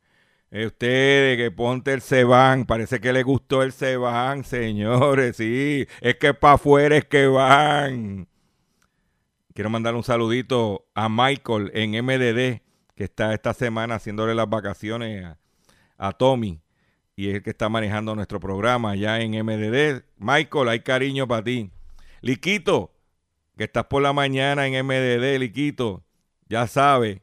Eh, 0.51 0.67
ustedes 0.67 1.35
que 1.35 1.49
ponte 1.49 1.93
el 1.93 2.01
Seban, 2.01 2.65
parece 2.65 3.01
que 3.01 3.11
le 3.11 3.23
gustó 3.23 3.63
el 3.63 3.71
Seban, 3.71 4.43
señores, 4.43 5.37
sí, 5.37 5.87
es 5.99 6.15
que 6.17 6.35
para 6.35 6.53
afuera 6.53 6.95
es 6.95 7.05
que 7.05 7.25
van. 7.25 8.27
Quiero 9.55 9.71
mandar 9.71 9.95
un 9.95 10.03
saludito 10.03 10.85
a 10.93 11.09
Michael 11.09 11.71
en 11.73 12.05
MDD, 12.05 12.61
que 12.95 13.03
está 13.03 13.33
esta 13.33 13.55
semana 13.55 13.95
haciéndole 13.95 14.35
las 14.35 14.47
vacaciones 14.47 15.25
a, 15.25 15.39
a 15.97 16.11
Tommy, 16.11 16.61
y 17.15 17.29
es 17.29 17.35
el 17.37 17.41
que 17.41 17.49
está 17.49 17.67
manejando 17.67 18.13
nuestro 18.13 18.39
programa 18.39 18.91
allá 18.91 19.19
en 19.21 19.31
MDD. 19.43 20.03
Michael, 20.17 20.69
hay 20.69 20.81
cariño 20.81 21.27
para 21.27 21.43
ti. 21.43 21.71
Liquito, 22.21 22.92
que 23.57 23.65
estás 23.65 23.85
por 23.85 24.01
la 24.01 24.13
mañana 24.13 24.67
en 24.67 24.85
MDD, 24.85 25.39
Liquito, 25.39 26.03
ya 26.47 26.67
sabes. 26.67 27.21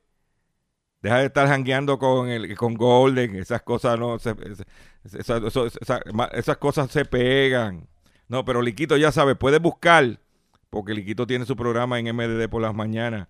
Deja 1.03 1.19
de 1.19 1.27
estar 1.27 1.49
jangueando 1.49 1.99
con 1.99 2.29
el 2.29 2.55
con 2.57 2.75
Golden, 2.75 3.37
esas 3.37 3.63
cosas 3.63 3.99
no 3.99 4.19
se, 4.19 4.35
esas 6.33 6.57
cosas 6.59 6.91
se 6.91 7.05
pegan. 7.05 7.89
No, 8.29 8.45
pero 8.45 8.63
Liquito 8.63 8.97
ya 8.97 9.11
sabe, 9.11 9.35
puedes 9.35 9.61
buscar, 9.61 10.21
porque 10.69 10.95
Liquito 10.95 11.27
tiene 11.27 11.47
su 11.47 11.57
programa 11.57 11.99
en 11.99 12.15
MDD 12.15 12.49
por 12.49 12.61
las 12.61 12.75
mañanas. 12.75 13.29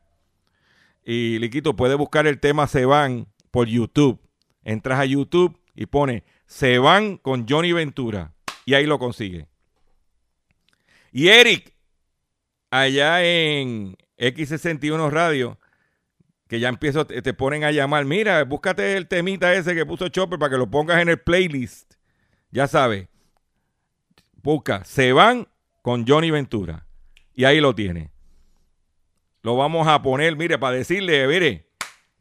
Y 1.05 1.39
Liquito 1.39 1.77
puede 1.77 1.95
buscar 1.95 2.27
el 2.27 2.41
tema 2.41 2.67
Se 2.67 2.85
van 2.85 3.27
por 3.51 3.67
YouTube. 3.69 4.21
Entras 4.63 5.01
a 5.01 5.05
YouTube 5.07 5.59
y 5.75 5.87
pone 5.87 6.25
Se 6.47 6.79
van 6.79 7.17
con 7.17 7.47
Johnny 7.49 7.73
Ventura. 7.73 8.35
Y 8.65 8.75
ahí 8.75 8.85
lo 8.85 8.99
consigue. 8.99 9.47
Y 11.13 11.29
Eric, 11.29 11.73
allá 12.71 13.23
en 13.23 13.97
X61 14.19 15.11
Radio, 15.11 15.59
que 16.49 16.61
ya 16.61 16.69
empiezo, 16.69 17.07
te, 17.07 17.35
ponen 17.35 17.65
a 17.65 17.71
llamar. 17.71 18.05
Mira, 18.05 18.43
búscate 18.45 18.97
el 18.97 19.07
temita 19.07 19.55
ese 19.55 19.75
que 19.75 19.87
puso 19.87 20.09
Chopper 20.09 20.39
para 20.39 20.51
que 20.51 20.59
lo 20.59 20.71
pongas 20.71 21.01
en 21.01 21.09
el 21.09 21.19
playlist. 21.19 21.95
Ya 22.51 22.67
sabes. 22.67 23.09
Busca, 24.43 24.85
se 24.85 25.13
van 25.13 25.47
con 25.83 26.07
Johnny 26.07 26.31
Ventura. 26.31 26.87
Y 27.35 27.45
ahí 27.45 27.61
lo 27.61 27.75
tiene. 27.75 28.11
Lo 29.43 29.57
vamos 29.57 29.87
a 29.87 30.03
poner, 30.03 30.37
mire, 30.37 30.59
para 30.59 30.77
decirle, 30.77 31.27
mire, 31.27 31.67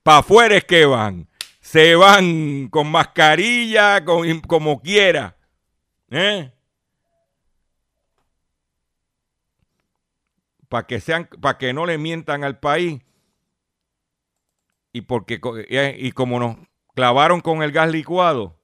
para 0.04 0.20
afuera 0.20 0.56
es 0.56 0.64
que 0.64 0.86
van. 0.86 1.28
Se 1.60 1.96
van 1.96 2.68
con 2.70 2.90
mascarilla, 2.90 4.04
con, 4.06 4.40
como 4.42 4.82
quiera. 4.82 5.36
¿Eh? 6.10 6.52
Para 10.70 10.88
que 10.88 11.00
sean, 11.00 11.28
para 11.42 11.58
que 11.58 11.74
no 11.74 11.86
le 11.86 11.98
mientan 11.98 12.44
al 12.44 12.60
país. 12.60 13.02
Y 14.94 15.02
porque 15.02 15.40
y 15.70 16.12
como 16.14 16.40
nos 16.40 16.58
clavaron 16.96 17.42
con 17.42 17.62
el 17.62 17.72
gas 17.72 17.92
licuado. 17.92 18.58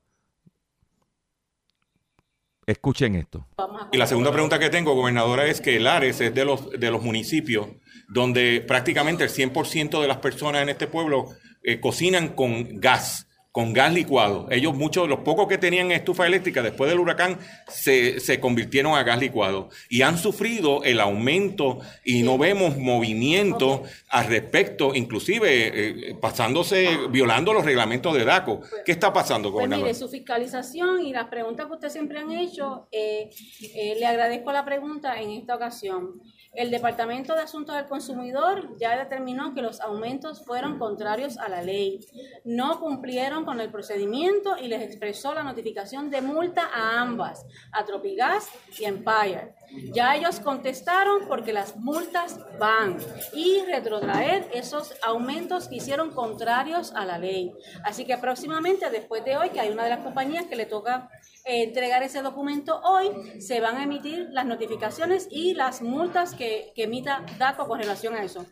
Escuchen 2.66 3.16
esto. 3.16 3.46
Y 3.92 3.98
la 3.98 4.08
segunda 4.08 4.32
pregunta 4.32 4.58
que 4.58 4.72
tengo, 4.72 4.96
gobernadora, 4.96 5.46
es 5.46 5.62
que 5.62 5.80
Lares 5.80 6.20
es 6.22 6.34
de 6.34 6.46
los, 6.46 6.72
de 6.72 6.90
los 6.90 7.04
municipios 7.04 7.68
donde 8.08 8.64
prácticamente 8.66 9.24
el 9.24 9.30
100% 9.30 10.02
de 10.02 10.08
las 10.08 10.18
personas 10.18 10.62
en 10.62 10.70
este 10.70 10.88
pueblo 10.88 11.30
eh, 11.64 11.80
cocinan 11.80 12.30
con 12.30 12.80
gas, 12.80 13.25
con 13.56 13.72
gas 13.72 13.94
licuado. 13.94 14.48
Ellos, 14.52 14.76
muchos, 14.76 15.08
los 15.08 15.20
pocos 15.20 15.48
que 15.48 15.58
tenían 15.58 15.90
estufa 15.90 16.28
eléctrica 16.28 16.62
después 16.62 16.90
del 16.90 17.00
huracán, 17.00 17.40
se, 17.70 18.20
se 18.20 18.42
convirtieron 18.42 18.96
a 18.96 19.04
gas 19.04 19.18
licuado 19.18 19.70
y 19.90 20.02
han 20.02 20.18
sufrido 20.18 20.84
el 20.84 21.00
aumento 21.00 21.80
y 22.04 22.24
no 22.24 22.38
vemos 22.38 22.76
movimiento 22.76 23.84
al 24.10 24.26
respecto, 24.26 24.94
inclusive 24.94 26.10
eh, 26.10 26.16
pasándose, 26.20 27.08
violando 27.10 27.54
los 27.54 27.64
reglamentos 27.64 28.14
de 28.14 28.26
DACO. 28.26 28.60
¿Qué 28.84 28.92
está 28.92 29.14
pasando, 29.14 29.48
Pues 29.48 29.54
gobernador? 29.54 29.86
mire, 29.86 29.98
su 29.98 30.10
fiscalización 30.10 31.06
y 31.06 31.14
las 31.14 31.30
preguntas 31.30 31.68
que 31.68 31.72
ustedes 31.72 31.94
siempre 31.94 32.20
han 32.20 32.34
hecho, 32.34 32.90
eh, 32.92 33.30
eh, 33.74 33.96
le 33.98 34.06
agradezco 34.06 34.52
la 34.52 34.66
pregunta 34.66 35.22
en 35.22 35.32
esta 35.32 35.56
ocasión. 35.56 36.22
El 36.56 36.72
Departamento 36.72 37.36
de 37.36 37.42
Asuntos 37.42 37.76
del 37.76 37.86
Consumidor 37.86 38.78
ya 38.78 38.98
determinó 38.98 39.54
que 39.54 39.62
los 39.62 39.82
aumentos 39.82 40.44
fueron 40.46 40.80
contrarios 40.80 41.38
a 41.38 41.50
la 41.50 41.62
ley. 41.62 42.00
No 42.46 42.80
cumplieron 42.80 43.44
con 43.44 43.60
el 43.60 43.70
procedimiento 43.70 44.58
y 44.58 44.68
les 44.68 44.82
expresó 44.82 45.34
la 45.34 45.44
notificación 45.44 46.10
de 46.10 46.22
multa 46.22 46.70
a 46.74 47.02
ambas, 47.02 47.46
a 47.72 47.84
Tropigas 47.84 48.50
y 48.80 48.86
Empire. 48.86 49.56
Ya 49.94 50.16
ellos 50.16 50.40
contestaron 50.40 51.28
porque 51.28 51.54
las 51.54 51.76
multas 51.78 52.40
van 52.60 52.98
y 53.34 53.62
retrotraer 53.66 54.50
esos 54.54 54.94
aumentos 55.04 55.68
que 55.68 55.76
hicieron 55.76 56.12
contrarios 56.12 56.94
a 56.94 57.06
la 57.06 57.18
ley. 57.18 57.54
Así 57.84 58.06
que 58.06 58.18
próximamente, 58.18 58.90
después 58.90 59.24
de 59.26 59.38
hoy, 59.38 59.50
que 59.50 59.60
hay 59.60 59.70
una 59.70 59.84
de 59.84 59.90
las 59.90 60.00
compañías 60.00 60.46
que 60.46 60.56
le 60.56 60.66
toca 60.66 61.10
eh, 61.46 61.64
entregar 61.64 62.04
ese 62.04 62.22
documento 62.22 62.82
hoy, 62.84 63.10
se 63.40 63.60
van 63.62 63.78
a 63.78 63.84
emitir 63.84 64.30
las 64.32 64.46
notificaciones 64.46 65.28
y 65.30 65.54
las 65.54 65.82
multas 65.82 66.34
que, 66.34 66.72
que 66.76 66.84
emita 66.84 67.26
DACO 67.38 67.68
con 67.68 67.80
relación 67.80 68.16
a 68.16 68.24
eso. 68.24 68.46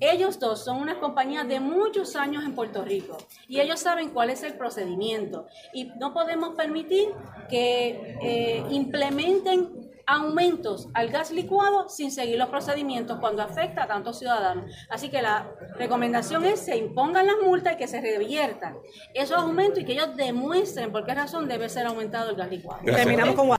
Ellos 0.00 0.38
dos 0.38 0.64
son 0.64 0.78
unas 0.80 0.96
compañías 0.96 1.46
de 1.46 1.60
muchos 1.60 2.16
años 2.16 2.44
en 2.44 2.54
Puerto 2.54 2.82
Rico 2.82 3.18
y 3.46 3.60
ellos 3.60 3.80
saben 3.80 4.08
cuál 4.08 4.30
es 4.30 4.42
el 4.42 4.54
procedimiento 4.54 5.46
y 5.74 5.84
no 5.98 6.14
podemos 6.14 6.54
permitir 6.54 7.10
que 7.50 8.16
eh, 8.22 8.64
implementen 8.70 9.79
aumentos 10.10 10.88
al 10.92 11.08
gas 11.08 11.30
licuado 11.30 11.88
sin 11.88 12.10
seguir 12.10 12.36
los 12.36 12.48
procedimientos 12.48 13.18
cuando 13.20 13.42
afecta 13.42 13.84
a 13.84 13.86
tantos 13.86 14.18
ciudadanos. 14.18 14.64
Así 14.88 15.08
que 15.08 15.22
la 15.22 15.48
recomendación 15.76 16.44
es 16.44 16.60
se 16.60 16.76
impongan 16.76 17.26
las 17.26 17.36
multas 17.42 17.74
y 17.74 17.76
que 17.76 17.86
se 17.86 18.00
reviertan 18.00 18.76
esos 19.14 19.36
aumentos 19.36 19.78
y 19.78 19.84
que 19.84 19.92
ellos 19.92 20.16
demuestren 20.16 20.90
por 20.90 21.06
qué 21.06 21.14
razón 21.14 21.46
debe 21.46 21.68
ser 21.68 21.86
aumentado 21.86 22.30
el 22.30 22.36
gas 22.36 22.50
licuado. 22.50 22.80
Gracias. 22.82 23.58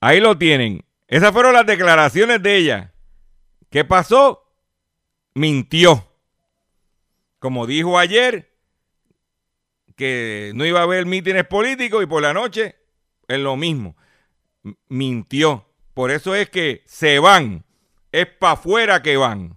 Ahí 0.00 0.20
lo 0.20 0.36
tienen. 0.36 0.84
Esas 1.08 1.32
fueron 1.32 1.54
las 1.54 1.64
declaraciones 1.64 2.42
de 2.42 2.56
ella. 2.56 2.92
¿Qué 3.70 3.82
pasó? 3.82 4.52
Mintió. 5.34 6.06
Como 7.38 7.66
dijo 7.66 7.98
ayer, 7.98 8.52
que 9.96 10.52
no 10.54 10.66
iba 10.66 10.80
a 10.80 10.82
haber 10.82 11.06
mítines 11.06 11.46
políticos 11.46 12.02
y 12.02 12.06
por 12.06 12.20
la 12.20 12.34
noche 12.34 12.76
es 13.28 13.38
lo 13.38 13.56
mismo. 13.56 13.96
Mintió. 14.88 15.69
Por 15.94 16.10
eso 16.10 16.34
es 16.34 16.48
que 16.50 16.82
se 16.86 17.18
van. 17.18 17.64
Es 18.12 18.26
para 18.26 18.54
afuera 18.54 19.02
que 19.02 19.16
van. 19.16 19.56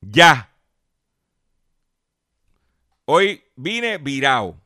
Ya. 0.00 0.50
Hoy 3.04 3.44
vine 3.56 3.98
virado. 3.98 4.60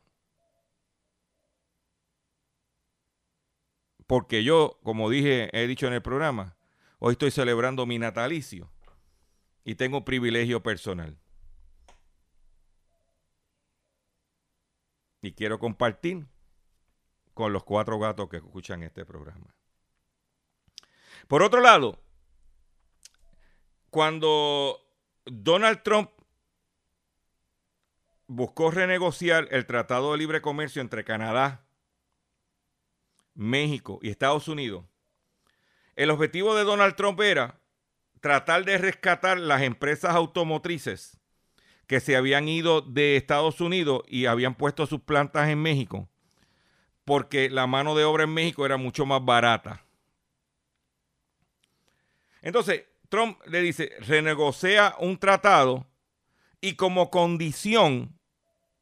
Porque 4.07 4.43
yo, 4.43 4.79
como 4.83 5.09
dije, 5.09 5.49
he 5.53 5.67
dicho 5.67 5.85
en 5.85 5.93
el 5.93 6.01
programa, 6.01 6.57
hoy 6.97 7.11
estoy 7.11 7.29
celebrando 7.29 7.85
mi 7.85 7.99
natalicio 7.99 8.71
y 9.63 9.75
tengo 9.75 9.99
un 9.99 10.05
privilegio 10.05 10.63
personal. 10.63 11.15
Y 15.21 15.33
quiero 15.33 15.59
compartir 15.59 16.25
con 17.39 17.53
los 17.53 17.63
cuatro 17.63 17.97
gatos 17.97 18.27
que 18.27 18.35
escuchan 18.35 18.83
este 18.83 19.05
programa. 19.05 19.55
Por 21.29 21.41
otro 21.41 21.61
lado, 21.61 21.97
cuando 23.89 24.77
Donald 25.23 25.81
Trump 25.81 26.11
buscó 28.27 28.71
renegociar 28.71 29.47
el 29.51 29.65
Tratado 29.65 30.11
de 30.11 30.17
Libre 30.17 30.41
Comercio 30.41 30.81
entre 30.81 31.05
Canadá, 31.05 31.65
México 33.35 33.99
y 34.01 34.09
Estados 34.09 34.49
Unidos, 34.49 34.83
el 35.95 36.09
objetivo 36.09 36.57
de 36.57 36.65
Donald 36.65 36.97
Trump 36.97 37.21
era 37.21 37.61
tratar 38.19 38.65
de 38.65 38.77
rescatar 38.79 39.39
las 39.39 39.61
empresas 39.61 40.13
automotrices 40.13 41.21
que 41.87 42.01
se 42.01 42.17
habían 42.17 42.49
ido 42.49 42.81
de 42.81 43.15
Estados 43.15 43.61
Unidos 43.61 44.01
y 44.09 44.25
habían 44.25 44.55
puesto 44.55 44.85
sus 44.85 44.99
plantas 44.99 45.47
en 45.47 45.61
México, 45.61 46.08
porque 47.09 47.49
la 47.49 47.65
mano 47.65 47.95
de 47.95 48.03
obra 48.03 48.25
en 48.25 48.35
México 48.35 48.67
era 48.67 48.77
mucho 48.77 49.03
más 49.03 49.25
barata. 49.25 49.83
Entonces, 52.43 52.83
Trump 53.09 53.39
le 53.47 53.61
dice, 53.61 53.93
renegocia 54.01 54.93
un 54.99 55.17
tratado 55.17 55.87
y 56.61 56.75
como 56.75 57.09
condición, 57.09 58.15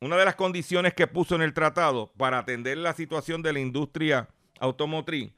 una 0.01 0.17
de 0.17 0.25
las 0.25 0.35
condiciones 0.35 0.93
que 0.93 1.07
puso 1.07 1.35
en 1.35 1.41
el 1.41 1.53
tratado 1.53 2.11
para 2.17 2.39
atender 2.39 2.77
la 2.77 2.91
situación 2.91 3.41
de 3.41 3.53
la 3.53 3.61
industria 3.61 4.27
automotriz, 4.59 5.31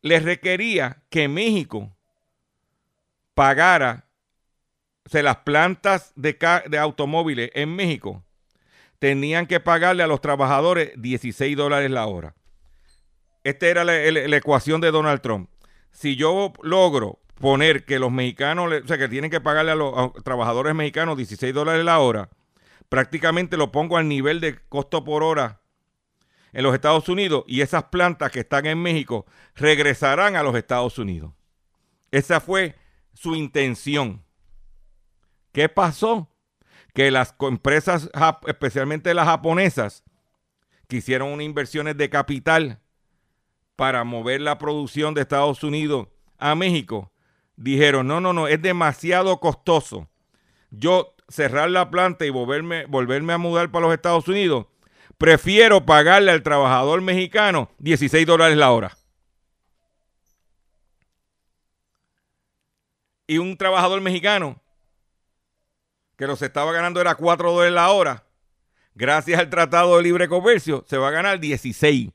le 0.00 0.18
requería 0.18 1.04
que 1.08 1.28
México 1.28 1.96
pagara 3.34 4.08
o 5.04 5.22
las 5.22 5.36
plantas 5.36 6.12
de, 6.16 6.36
de 6.68 6.78
automóviles 6.78 7.52
en 7.54 7.76
México 7.76 8.24
tenían 9.02 9.48
que 9.48 9.58
pagarle 9.58 10.04
a 10.04 10.06
los 10.06 10.20
trabajadores 10.20 10.92
16 10.94 11.56
dólares 11.56 11.90
la 11.90 12.06
hora. 12.06 12.36
Esta 13.42 13.66
era 13.66 13.82
la, 13.82 13.96
ecuación 14.36 14.80
de 14.80 14.92
Donald 14.92 15.20
Trump. 15.20 15.50
Si 15.90 16.14
yo 16.14 16.52
logro 16.62 17.18
poner 17.34 17.84
que 17.84 17.98
los 17.98 18.12
mexicanos, 18.12 18.72
o 18.72 18.86
sea, 18.86 18.98
que 18.98 19.08
tienen 19.08 19.28
que 19.28 19.40
pagarle 19.40 19.72
a 19.72 19.74
los 19.74 19.92
a 19.98 20.12
trabajadores 20.22 20.76
mexicanos 20.76 21.16
16 21.16 21.52
dólares 21.52 21.84
la 21.84 21.98
hora, 21.98 22.30
prácticamente 22.88 23.56
lo 23.56 23.72
pongo 23.72 23.96
al 23.96 24.06
nivel 24.06 24.38
de 24.38 24.60
costo 24.68 25.02
por 25.02 25.24
hora 25.24 25.62
en 26.52 26.62
los 26.62 26.72
Estados 26.72 27.08
Unidos 27.08 27.42
y 27.48 27.62
esas 27.62 27.82
plantas 27.86 28.30
que 28.30 28.38
están 28.38 28.66
en 28.66 28.80
México 28.80 29.26
regresarán 29.56 30.36
a 30.36 30.44
los 30.44 30.54
Estados 30.54 30.96
Unidos. 30.98 31.32
Esa 32.12 32.38
fue 32.38 32.76
su 33.14 33.34
intención. 33.34 34.22
¿Qué 35.50 35.68
pasó? 35.68 36.31
Que 36.92 37.10
las 37.10 37.34
empresas, 37.40 38.10
especialmente 38.46 39.14
las 39.14 39.26
japonesas, 39.26 40.04
que 40.88 40.96
hicieron 40.98 41.28
unas 41.30 41.46
inversiones 41.46 41.96
de 41.96 42.10
capital 42.10 42.80
para 43.76 44.04
mover 44.04 44.40
la 44.40 44.58
producción 44.58 45.14
de 45.14 45.22
Estados 45.22 45.64
Unidos 45.64 46.08
a 46.38 46.54
México, 46.54 47.12
dijeron, 47.56 48.06
no, 48.06 48.20
no, 48.20 48.32
no, 48.32 48.48
es 48.48 48.60
demasiado 48.60 49.40
costoso. 49.40 50.08
Yo 50.70 51.14
cerrar 51.28 51.70
la 51.70 51.90
planta 51.90 52.26
y 52.26 52.30
volverme, 52.30 52.86
volverme 52.86 53.32
a 53.32 53.38
mudar 53.38 53.70
para 53.70 53.86
los 53.86 53.94
Estados 53.94 54.28
Unidos, 54.28 54.66
prefiero 55.18 55.86
pagarle 55.86 56.30
al 56.30 56.42
trabajador 56.42 57.00
mexicano 57.00 57.70
16 57.78 58.26
dólares 58.26 58.56
la 58.56 58.70
hora. 58.70 58.96
Y 63.26 63.38
un 63.38 63.56
trabajador 63.56 64.00
mexicano 64.00 64.61
que 66.22 66.28
los 66.28 66.40
estaba 66.40 66.70
ganando 66.72 67.00
era 67.00 67.16
4 67.16 67.50
dólares 67.50 67.74
la 67.74 67.90
hora, 67.90 68.22
gracias 68.94 69.40
al 69.40 69.50
Tratado 69.50 69.96
de 69.96 70.04
Libre 70.04 70.28
Comercio, 70.28 70.84
se 70.86 70.96
va 70.96 71.08
a 71.08 71.10
ganar 71.10 71.40
16. 71.40 72.10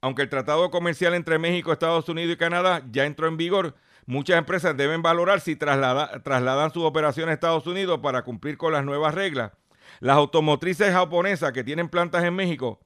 Aunque 0.00 0.22
el 0.22 0.28
tratado 0.28 0.70
comercial 0.70 1.14
entre 1.14 1.40
México, 1.40 1.72
Estados 1.72 2.08
Unidos 2.08 2.34
y 2.34 2.36
Canadá 2.36 2.84
ya 2.92 3.04
entró 3.04 3.26
en 3.26 3.36
vigor, 3.36 3.74
muchas 4.06 4.38
empresas 4.38 4.76
deben 4.76 5.02
valorar 5.02 5.40
si 5.40 5.56
traslada- 5.56 6.22
trasladan 6.22 6.72
sus 6.72 6.84
operaciones 6.84 7.32
a 7.32 7.34
Estados 7.34 7.66
Unidos 7.66 7.98
para 8.00 8.22
cumplir 8.22 8.58
con 8.58 8.72
las 8.72 8.84
nuevas 8.84 9.12
reglas. 9.12 9.50
Las 9.98 10.16
automotrices 10.16 10.92
japonesas 10.92 11.50
que 11.50 11.64
tienen 11.64 11.88
plantas 11.88 12.22
en 12.22 12.36
México 12.36 12.78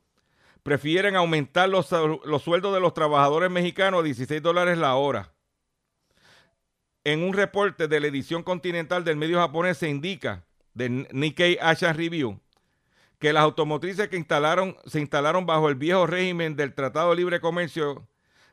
prefieren 0.62 1.16
aumentar 1.16 1.68
los, 1.68 1.90
los 2.24 2.42
sueldos 2.42 2.72
de 2.72 2.80
los 2.80 2.94
trabajadores 2.94 3.50
mexicanos 3.50 4.00
a 4.00 4.04
16 4.04 4.40
dólares 4.42 4.78
la 4.78 4.94
hora. 4.94 5.34
En 7.04 7.22
un 7.22 7.32
reporte 7.32 7.88
de 7.88 8.00
la 8.00 8.06
edición 8.06 8.42
continental 8.42 9.04
del 9.04 9.16
medio 9.16 9.38
japonés 9.38 9.78
se 9.78 9.88
indica, 9.88 10.44
de 10.74 11.06
Nikkei 11.12 11.58
Asian 11.60 11.96
Review, 11.96 12.40
que 13.18 13.32
las 13.32 13.42
automotrices 13.42 14.08
que 14.08 14.16
instalaron, 14.16 14.76
se 14.86 15.00
instalaron 15.00 15.46
bajo 15.46 15.68
el 15.68 15.74
viejo 15.74 16.06
régimen 16.06 16.54
del 16.54 16.74
Tratado 16.74 17.10
de 17.10 17.16
Libre 17.16 17.40
Comercio 17.40 18.06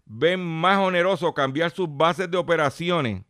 ven 0.05 0.39
más 0.39 0.79
oneroso 0.79 1.33
cambiar 1.33 1.71
sus 1.71 1.87
bases 1.89 2.29
de 2.29 2.37
operaciones 2.37 3.23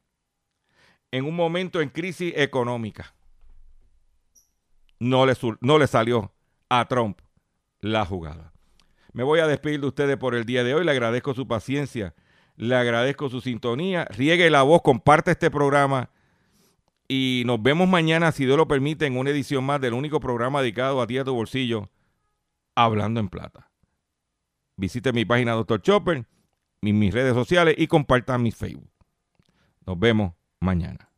en 1.11 1.25
un 1.25 1.35
momento 1.35 1.81
en 1.81 1.89
crisis 1.89 2.33
económica. 2.35 3.13
No 4.99 5.25
no 5.61 5.79
le 5.79 5.87
salió 5.87 6.33
a 6.69 6.87
Trump 6.87 7.19
la 7.79 8.05
jugada. 8.05 8.53
Me 9.13 9.23
voy 9.23 9.39
a 9.39 9.47
despedir 9.47 9.79
de 9.79 9.87
ustedes 9.87 10.17
por 10.17 10.35
el 10.35 10.45
día 10.45 10.63
de 10.63 10.73
hoy. 10.73 10.83
Le 10.83 10.91
agradezco 10.91 11.33
su 11.33 11.47
paciencia, 11.47 12.13
le 12.57 12.75
agradezco 12.75 13.29
su 13.29 13.41
sintonía. 13.41 14.05
Riegue 14.05 14.49
la 14.49 14.63
voz, 14.63 14.81
comparte 14.81 15.31
este 15.31 15.51
programa 15.51 16.09
y 17.07 17.43
nos 17.45 17.61
vemos 17.61 17.87
mañana, 17.87 18.31
si 18.31 18.45
Dios 18.45 18.57
lo 18.57 18.67
permite, 18.67 19.05
en 19.05 19.17
una 19.17 19.29
edición 19.29 19.63
más 19.63 19.79
del 19.81 19.93
único 19.93 20.19
programa 20.19 20.61
dedicado 20.61 21.01
a 21.01 21.07
ti 21.07 21.17
a 21.17 21.23
tu 21.23 21.33
bolsillo, 21.33 21.89
Hablando 22.75 23.19
en 23.19 23.29
Plata. 23.29 23.69
Visite 24.75 25.13
mi 25.13 25.23
página 25.23 25.53
Dr. 25.53 25.81
Chopper, 25.81 26.25
mi- 26.81 26.93
mis 26.93 27.13
redes 27.13 27.33
sociales 27.33 27.75
y 27.77 27.87
compartan 27.87 28.41
mi 28.43 28.51
Facebook. 28.51 28.89
Nos 29.85 29.97
vemos 29.99 30.33
mañana. 30.59 31.09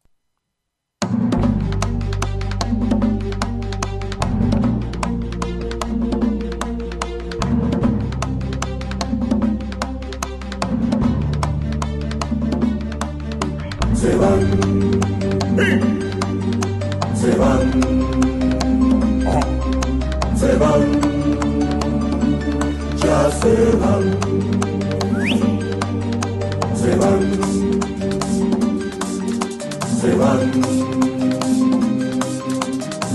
Se 13.99 14.15
van, 14.15 14.39
se 17.15 17.31
van, 17.35 17.71
se 20.35 20.55
van, 20.57 20.83
ya 23.01 23.31
se 23.31 23.55
van, 23.81 24.03
se 26.75 26.95
van, 26.95 27.23
se 29.99 30.11
van, 30.15 30.41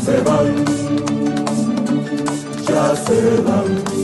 se 0.05 0.17
van, 0.27 0.49
ya 2.67 2.97
se 2.97 3.19
van. 3.47 4.03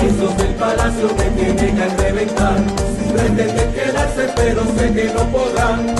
Esos 0.00 0.36
del 0.36 0.54
palacio 0.54 1.08
me 1.18 1.30
tienen 1.30 1.76
que 1.76 1.88
reventar 2.02 2.93
pretenden 3.14 3.72
quedarse, 3.72 4.28
pero 4.36 4.64
sé 4.76 4.92
que 4.92 5.12
no 5.14 5.24
podrán. 5.30 5.94